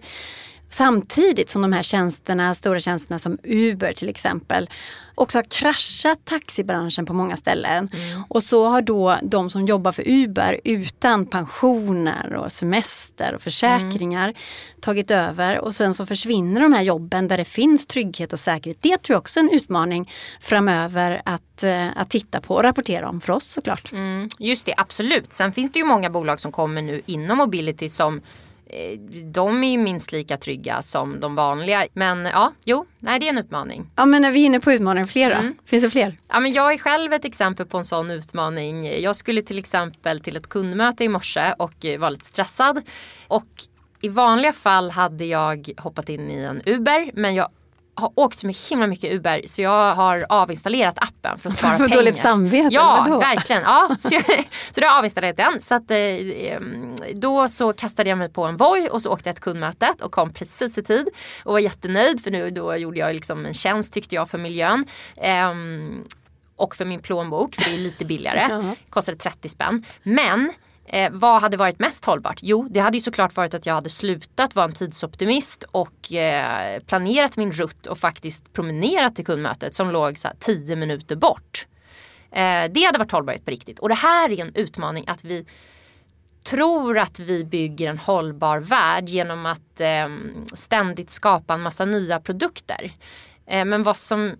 Samtidigt 0.74 1.50
som 1.50 1.62
de 1.62 1.74
här 1.74 1.84
tjänsterna, 1.84 2.56
stora 2.56 2.80
tjänsterna 2.80 3.20
som 3.20 3.38
Uber 3.44 3.94
till 3.94 4.10
exempel, 4.10 4.70
också 5.16 5.38
har 5.38 5.44
kraschat 5.44 6.26
taxibranschen 6.26 7.06
på 7.06 7.14
många 7.14 7.38
ställen. 7.38 7.90
Mm. 7.94 8.24
Och 8.28 8.44
så 8.44 8.66
har 8.66 8.82
då 8.82 9.18
de 9.24 9.50
som 9.50 9.66
jobbar 9.66 9.92
för 9.92 10.04
Uber 10.08 10.60
utan 10.64 11.26
pensioner 11.26 12.34
och 12.34 12.52
semester 12.52 13.36
och 13.36 13.42
försäkringar 13.42 14.24
mm. 14.24 14.36
tagit 14.82 15.12
över 15.12 15.60
och 15.60 15.76
sen 15.76 15.94
så 15.94 16.06
försvinner 16.06 16.62
de 16.62 16.74
här 16.74 16.84
jobben 16.84 17.28
där 17.28 17.38
det 17.38 17.46
finns 17.46 17.88
trygghet 17.88 18.34
och 18.34 18.40
säkerhet. 18.40 18.78
Det 18.82 18.98
tror 18.98 19.14
jag 19.16 19.20
också 19.20 19.40
är 19.40 19.44
en 19.44 19.50
utmaning 19.50 20.12
framöver 20.40 21.22
att, 21.26 21.64
eh, 21.64 21.88
att 21.96 22.10
titta 22.10 22.42
på 22.42 22.56
och 22.56 22.64
rapportera 22.64 23.10
om 23.10 23.22
för 23.22 23.34
oss 23.34 23.46
såklart. 23.46 23.92
Mm. 23.92 24.30
Just 24.40 24.66
det, 24.66 24.74
absolut. 24.78 25.34
Sen 25.34 25.52
finns 25.52 25.72
det 25.72 25.80
ju 25.80 25.86
många 25.86 26.10
bolag 26.10 26.40
som 26.40 26.52
kommer 26.52 26.82
nu 26.82 27.02
inom 27.06 27.38
mobility 27.38 27.90
som 27.90 28.22
de 29.26 29.64
är 29.64 29.72
ju 29.72 29.78
minst 29.78 30.12
lika 30.12 30.38
trygga 30.38 30.82
som 30.82 31.20
de 31.20 31.36
vanliga. 31.36 31.88
Men 31.94 32.26
ja, 32.26 32.54
jo, 32.66 32.86
nej 33.00 33.20
det 33.20 33.26
är 33.26 33.30
en 33.30 33.38
utmaning. 33.38 33.90
Ja 33.96 34.06
men 34.06 34.26
är 34.26 34.32
vi 34.32 34.44
inne 34.44 34.60
på 34.60 34.72
utmaningar, 34.72 35.06
flera? 35.06 35.38
Mm. 35.38 35.56
Finns 35.66 35.84
det 35.84 35.90
fler? 35.90 36.18
Ja 36.28 36.40
men 36.40 36.54
jag 36.54 36.74
är 36.74 36.78
själv 36.78 37.14
ett 37.14 37.26
exempel 37.26 37.66
på 37.66 37.78
en 37.78 37.86
sån 37.86 38.12
utmaning. 38.12 39.02
Jag 39.02 39.16
skulle 39.16 39.42
till 39.42 39.58
exempel 39.58 40.20
till 40.20 40.38
ett 40.38 40.50
kundmöte 40.50 41.04
i 41.04 41.10
morse 41.10 41.54
och 41.58 41.86
var 42.00 42.10
lite 42.10 42.26
stressad. 42.26 42.82
Och 43.28 43.48
i 44.02 44.10
vanliga 44.10 44.54
fall 44.54 44.92
hade 44.92 45.26
jag 45.26 45.70
hoppat 45.78 46.10
in 46.10 46.32
i 46.32 46.36
en 46.36 46.62
Uber 46.66 47.12
men 47.14 47.36
jag 47.36 47.50
har 47.96 48.12
åkt 48.16 48.40
så 48.40 48.48
himla 48.70 48.88
mycket 48.88 49.14
Uber 49.14 49.42
så 49.46 49.62
jag 49.62 49.96
har 49.96 50.26
avinstallerat 50.30 50.98
appen 50.98 51.40
för 51.40 51.50
att 51.50 51.58
spara 51.58 51.78
pengar. 51.78 51.96
Dåligt 51.96 52.18
samvete? 52.18 52.68
Ja, 52.72 53.20
verkligen. 53.22 53.62
Ja, 53.62 53.96
så, 54.00 54.10
jag, 54.12 54.24
så 54.72 54.82
då 54.82 54.82
har 54.82 54.94
jag 54.94 54.98
avinstallerat 54.98 55.38
den. 55.38 55.62
Så 55.62 55.76
att, 55.76 55.92
eh, 55.92 56.60
då 57.14 57.50
så 57.50 57.74
kastade 57.74 58.10
jag 58.10 58.18
mig 58.18 58.30
på 58.30 58.44
en 58.44 58.58
Voi 58.58 58.90
och 58.92 59.02
så 59.02 59.12
åkte 59.12 59.30
jag 59.30 59.36
till 59.36 59.44
kundmötet 59.44 60.02
och 60.02 60.12
kom 60.12 60.34
precis 60.34 60.78
i 60.78 60.84
tid. 60.84 61.10
Och 61.44 61.54
var 61.54 61.60
jättenöjd 61.60 62.24
för 62.24 62.32
nu 62.32 62.50
då 62.50 62.76
gjorde 62.76 63.00
jag 63.00 63.16
liksom 63.16 63.46
en 63.46 63.54
tjänst 63.54 63.94
tyckte 63.94 64.16
jag 64.16 64.30
för 64.30 64.38
miljön. 64.38 64.86
Eh, 65.16 65.54
och 66.56 66.76
för 66.76 66.86
min 66.86 67.00
plånbok 67.00 67.56
för 67.56 67.64
det 67.64 67.76
är 67.76 67.80
lite 67.80 68.06
billigare. 68.06 68.76
Kostade 68.90 69.18
30 69.18 69.50
spänn. 69.50 69.86
Men 70.04 70.54
Eh, 70.86 71.12
vad 71.12 71.42
hade 71.42 71.58
varit 71.58 71.80
mest 71.80 72.06
hållbart? 72.06 72.40
Jo, 72.42 72.68
det 72.72 72.80
hade 72.80 72.98
ju 72.98 73.02
såklart 73.02 73.36
varit 73.36 73.54
att 73.54 73.66
jag 73.66 73.74
hade 73.74 73.90
slutat 73.90 74.56
vara 74.56 74.66
en 74.66 74.74
tidsoptimist 74.74 75.64
och 75.72 76.14
eh, 76.14 76.80
planerat 76.80 77.38
min 77.38 77.52
rutt 77.52 77.88
och 77.88 77.98
faktiskt 77.98 78.54
promenerat 78.54 79.16
till 79.16 79.26
kundmötet 79.26 79.76
som 79.76 79.92
låg 79.92 80.20
så 80.20 80.28
10 80.40 80.76
minuter 80.76 81.16
bort. 81.16 81.68
Eh, 82.32 82.72
det 82.72 82.84
hade 82.86 82.98
varit 82.98 83.12
hållbarhet 83.12 83.46
på 83.46 83.52
riktigt. 83.52 83.80
Och 83.80 83.90
det 83.90 83.96
här 83.96 84.30
är 84.32 84.42
en 84.42 84.56
utmaning 84.56 85.04
att 85.08 85.24
vi 85.24 85.46
tror 86.44 86.98
att 86.98 87.20
vi 87.20 87.44
bygger 87.44 87.90
en 87.90 87.98
hållbar 87.98 88.60
värld 88.60 89.10
genom 89.10 89.46
att 89.46 89.82
eh, 89.82 90.08
ständigt 90.54 91.10
skapa 91.10 91.54
en 91.54 91.62
massa 91.62 91.86
nya 91.86 92.20
produkter. 92.20 92.92
Eh, 93.46 93.66
men 93.66 93.84
vad 93.84 93.98
som 93.98 94.36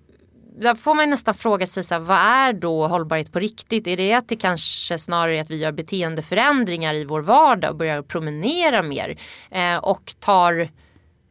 där 0.56 0.76
får 0.76 0.96
man 0.96 1.10
nästan 1.10 1.34
fråga 1.34 1.68
sig 1.68 1.84
så 1.84 1.94
här, 1.94 2.02
vad 2.02 2.18
är 2.18 2.54
då 2.54 2.88
hållbarhet 2.88 3.32
på 3.32 3.40
riktigt? 3.40 3.88
Är 3.88 3.98
det 3.98 4.14
att 4.14 4.28
det 4.28 4.36
kanske 4.36 4.98
snarare 4.98 5.38
är 5.38 5.42
att 5.42 5.50
vi 5.50 5.58
gör 5.58 5.72
beteendeförändringar 5.72 6.94
i 6.94 7.06
vår 7.06 7.22
vardag 7.22 7.72
och 7.72 7.78
börjar 7.78 8.02
promenera 8.02 8.84
mer 8.84 9.18
eh, 9.52 9.78
och 9.78 10.14
tar 10.20 10.70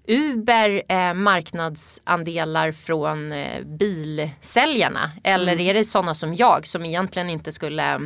Uber 0.09 0.83
eh, 0.89 1.15
marknadsandelar 1.15 2.73
från 2.73 3.33
eh, 3.33 3.65
bilsäljarna? 3.65 5.11
Eller 5.25 5.53
mm. 5.53 5.67
är 5.67 5.75
det 5.75 5.85
sådana 5.85 6.15
som 6.15 6.35
jag 6.35 6.67
som 6.67 6.85
egentligen 6.85 7.31
inte 7.31 7.53
skulle 7.53 8.01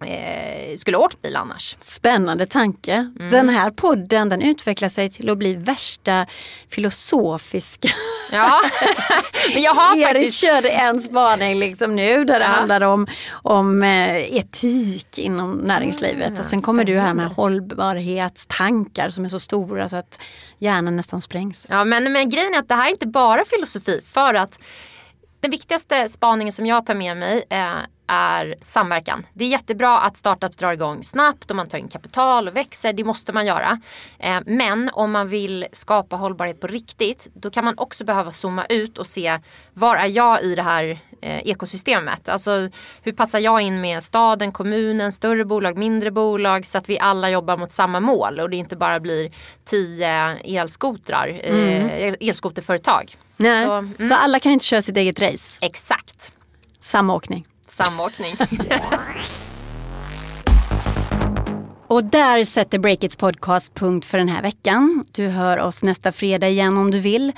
eh, 0.00 0.76
skulle 0.76 0.96
åkt 0.96 1.22
bil 1.22 1.36
annars. 1.36 1.76
Spännande 1.80 2.46
tanke. 2.46 2.92
Mm. 2.92 3.30
Den 3.30 3.48
här 3.48 3.70
podden 3.70 4.28
den 4.28 4.42
utvecklar 4.42 4.88
sig 4.88 5.10
till 5.10 5.30
att 5.30 5.38
bli 5.38 5.54
värsta 5.54 6.26
filosofiska. 6.68 7.88
Ja, 8.32 8.60
men 9.54 9.62
jag 9.62 9.74
har 9.74 9.96
Erik 9.96 10.06
faktiskt... 10.06 10.40
körde 10.40 10.68
en 10.68 11.00
spaning 11.00 11.58
liksom 11.58 11.96
nu 11.96 12.24
där 12.24 12.38
det 12.38 12.44
ja. 12.44 12.50
handlar 12.50 12.80
om, 12.80 13.06
om 13.32 13.82
eh, 13.82 14.36
etik 14.36 15.18
inom 15.18 15.52
näringslivet. 15.56 16.26
Mm, 16.26 16.38
och 16.38 16.46
sen 16.46 16.62
kommer 16.62 16.84
du 16.84 16.98
här 16.98 17.14
med 17.14 17.26
hållbarhetstankar 17.26 19.10
som 19.10 19.24
är 19.24 19.28
så 19.28 19.40
stora 19.40 19.88
så 19.88 19.96
att 19.96 20.18
hjärnan 20.58 20.96
nästan 20.96 21.20
sprängs. 21.20 21.66
Ja 21.70 21.84
men, 21.84 22.12
men 22.12 22.30
grejen 22.30 22.54
är 22.54 22.58
att 22.58 22.68
det 22.68 22.74
här 22.74 22.86
är 22.86 22.90
inte 22.90 23.06
bara 23.06 23.44
filosofi 23.44 24.00
för 24.06 24.34
att 24.34 24.58
den 25.40 25.50
viktigaste 25.50 26.08
spaningen 26.08 26.52
som 26.52 26.66
jag 26.66 26.86
tar 26.86 26.94
med 26.94 27.16
mig 27.16 27.44
eh, 27.50 27.76
är 28.06 28.54
samverkan. 28.60 29.26
Det 29.32 29.44
är 29.44 29.48
jättebra 29.48 30.00
att 30.00 30.16
startups 30.16 30.56
drar 30.56 30.72
igång 30.72 31.04
snabbt 31.04 31.50
och 31.50 31.56
man 31.56 31.66
tar 31.66 31.78
in 31.78 31.88
kapital 31.88 32.48
och 32.48 32.56
växer. 32.56 32.92
Det 32.92 33.04
måste 33.04 33.32
man 33.32 33.46
göra. 33.46 33.80
Eh, 34.18 34.40
men 34.46 34.90
om 34.92 35.12
man 35.12 35.28
vill 35.28 35.66
skapa 35.72 36.16
hållbarhet 36.16 36.60
på 36.60 36.66
riktigt 36.66 37.28
då 37.34 37.50
kan 37.50 37.64
man 37.64 37.78
också 37.78 38.04
behöva 38.04 38.32
zooma 38.32 38.66
ut 38.66 38.98
och 38.98 39.06
se 39.06 39.38
var 39.72 39.96
är 39.96 40.06
jag 40.06 40.42
i 40.42 40.54
det 40.54 40.62
här 40.62 40.98
eh, 41.22 41.38
ekosystemet. 41.38 42.28
Alltså 42.28 42.68
hur 43.02 43.12
passar 43.12 43.38
jag 43.38 43.60
in 43.60 43.80
med 43.80 44.02
staden, 44.02 44.52
kommunen, 44.52 45.12
större 45.12 45.44
bolag, 45.44 45.78
mindre 45.78 46.10
bolag 46.10 46.66
så 46.66 46.78
att 46.78 46.88
vi 46.88 46.98
alla 46.98 47.30
jobbar 47.30 47.56
mot 47.56 47.72
samma 47.72 48.00
mål 48.00 48.40
och 48.40 48.50
det 48.50 48.56
inte 48.56 48.76
bara 48.76 49.00
blir 49.00 49.32
tio 49.64 50.38
elskotrar, 50.44 51.40
mm. 51.42 52.16
elskoterföretag. 52.20 53.16
Nej. 53.36 53.66
Så, 53.66 53.72
mm. 53.72 53.94
så 54.08 54.14
alla 54.14 54.38
kan 54.38 54.52
inte 54.52 54.64
köra 54.64 54.82
sitt 54.82 54.96
eget 54.96 55.20
race? 55.20 55.58
Exakt. 55.60 56.32
Samåkning. 56.80 57.46
Samåkning. 57.68 58.36
Och 61.88 62.04
där 62.04 62.44
sätter 62.44 62.78
Breakits 62.78 63.16
podcast 63.16 63.74
punkt 63.74 64.06
för 64.06 64.18
den 64.18 64.28
här 64.28 64.42
veckan. 64.42 65.04
Du 65.12 65.28
hör 65.28 65.58
oss 65.58 65.82
nästa 65.82 66.12
fredag 66.12 66.48
igen 66.48 66.78
om 66.78 66.90
du 66.90 67.00
vill. 67.00 67.32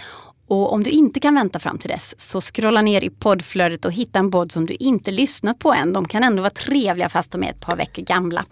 Och 0.48 0.72
om 0.72 0.82
du 0.82 0.90
inte 0.90 1.20
kan 1.20 1.34
vänta 1.34 1.58
fram 1.58 1.78
till 1.78 1.90
dess 1.90 2.14
så 2.20 2.40
scrolla 2.40 2.82
ner 2.82 3.04
i 3.04 3.10
poddflödet 3.10 3.84
och 3.84 3.92
hitta 3.92 4.18
en 4.18 4.30
podd 4.30 4.52
som 4.52 4.66
du 4.66 4.74
inte 4.74 5.10
lyssnat 5.10 5.58
på 5.58 5.72
än. 5.72 5.92
De 5.92 6.08
kan 6.08 6.24
ändå 6.24 6.42
vara 6.42 6.50
trevliga 6.50 7.08
fast 7.08 7.32
de 7.32 7.42
är 7.42 7.50
ett 7.50 7.60
par 7.60 7.76
veckor 7.76 8.02
gamla. 8.02 8.44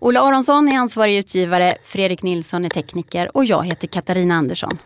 Ola 0.00 0.20
Aronsson 0.20 0.68
är 0.68 0.78
ansvarig 0.78 1.18
utgivare, 1.18 1.74
Fredrik 1.84 2.22
Nilsson 2.22 2.64
är 2.64 2.68
tekniker 2.68 3.36
och 3.36 3.44
jag 3.44 3.66
heter 3.66 3.88
Katarina 3.88 4.34
Andersson. 4.34 4.78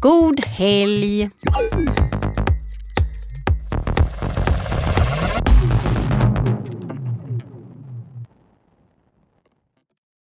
God 0.00 0.40
helg! 0.40 1.30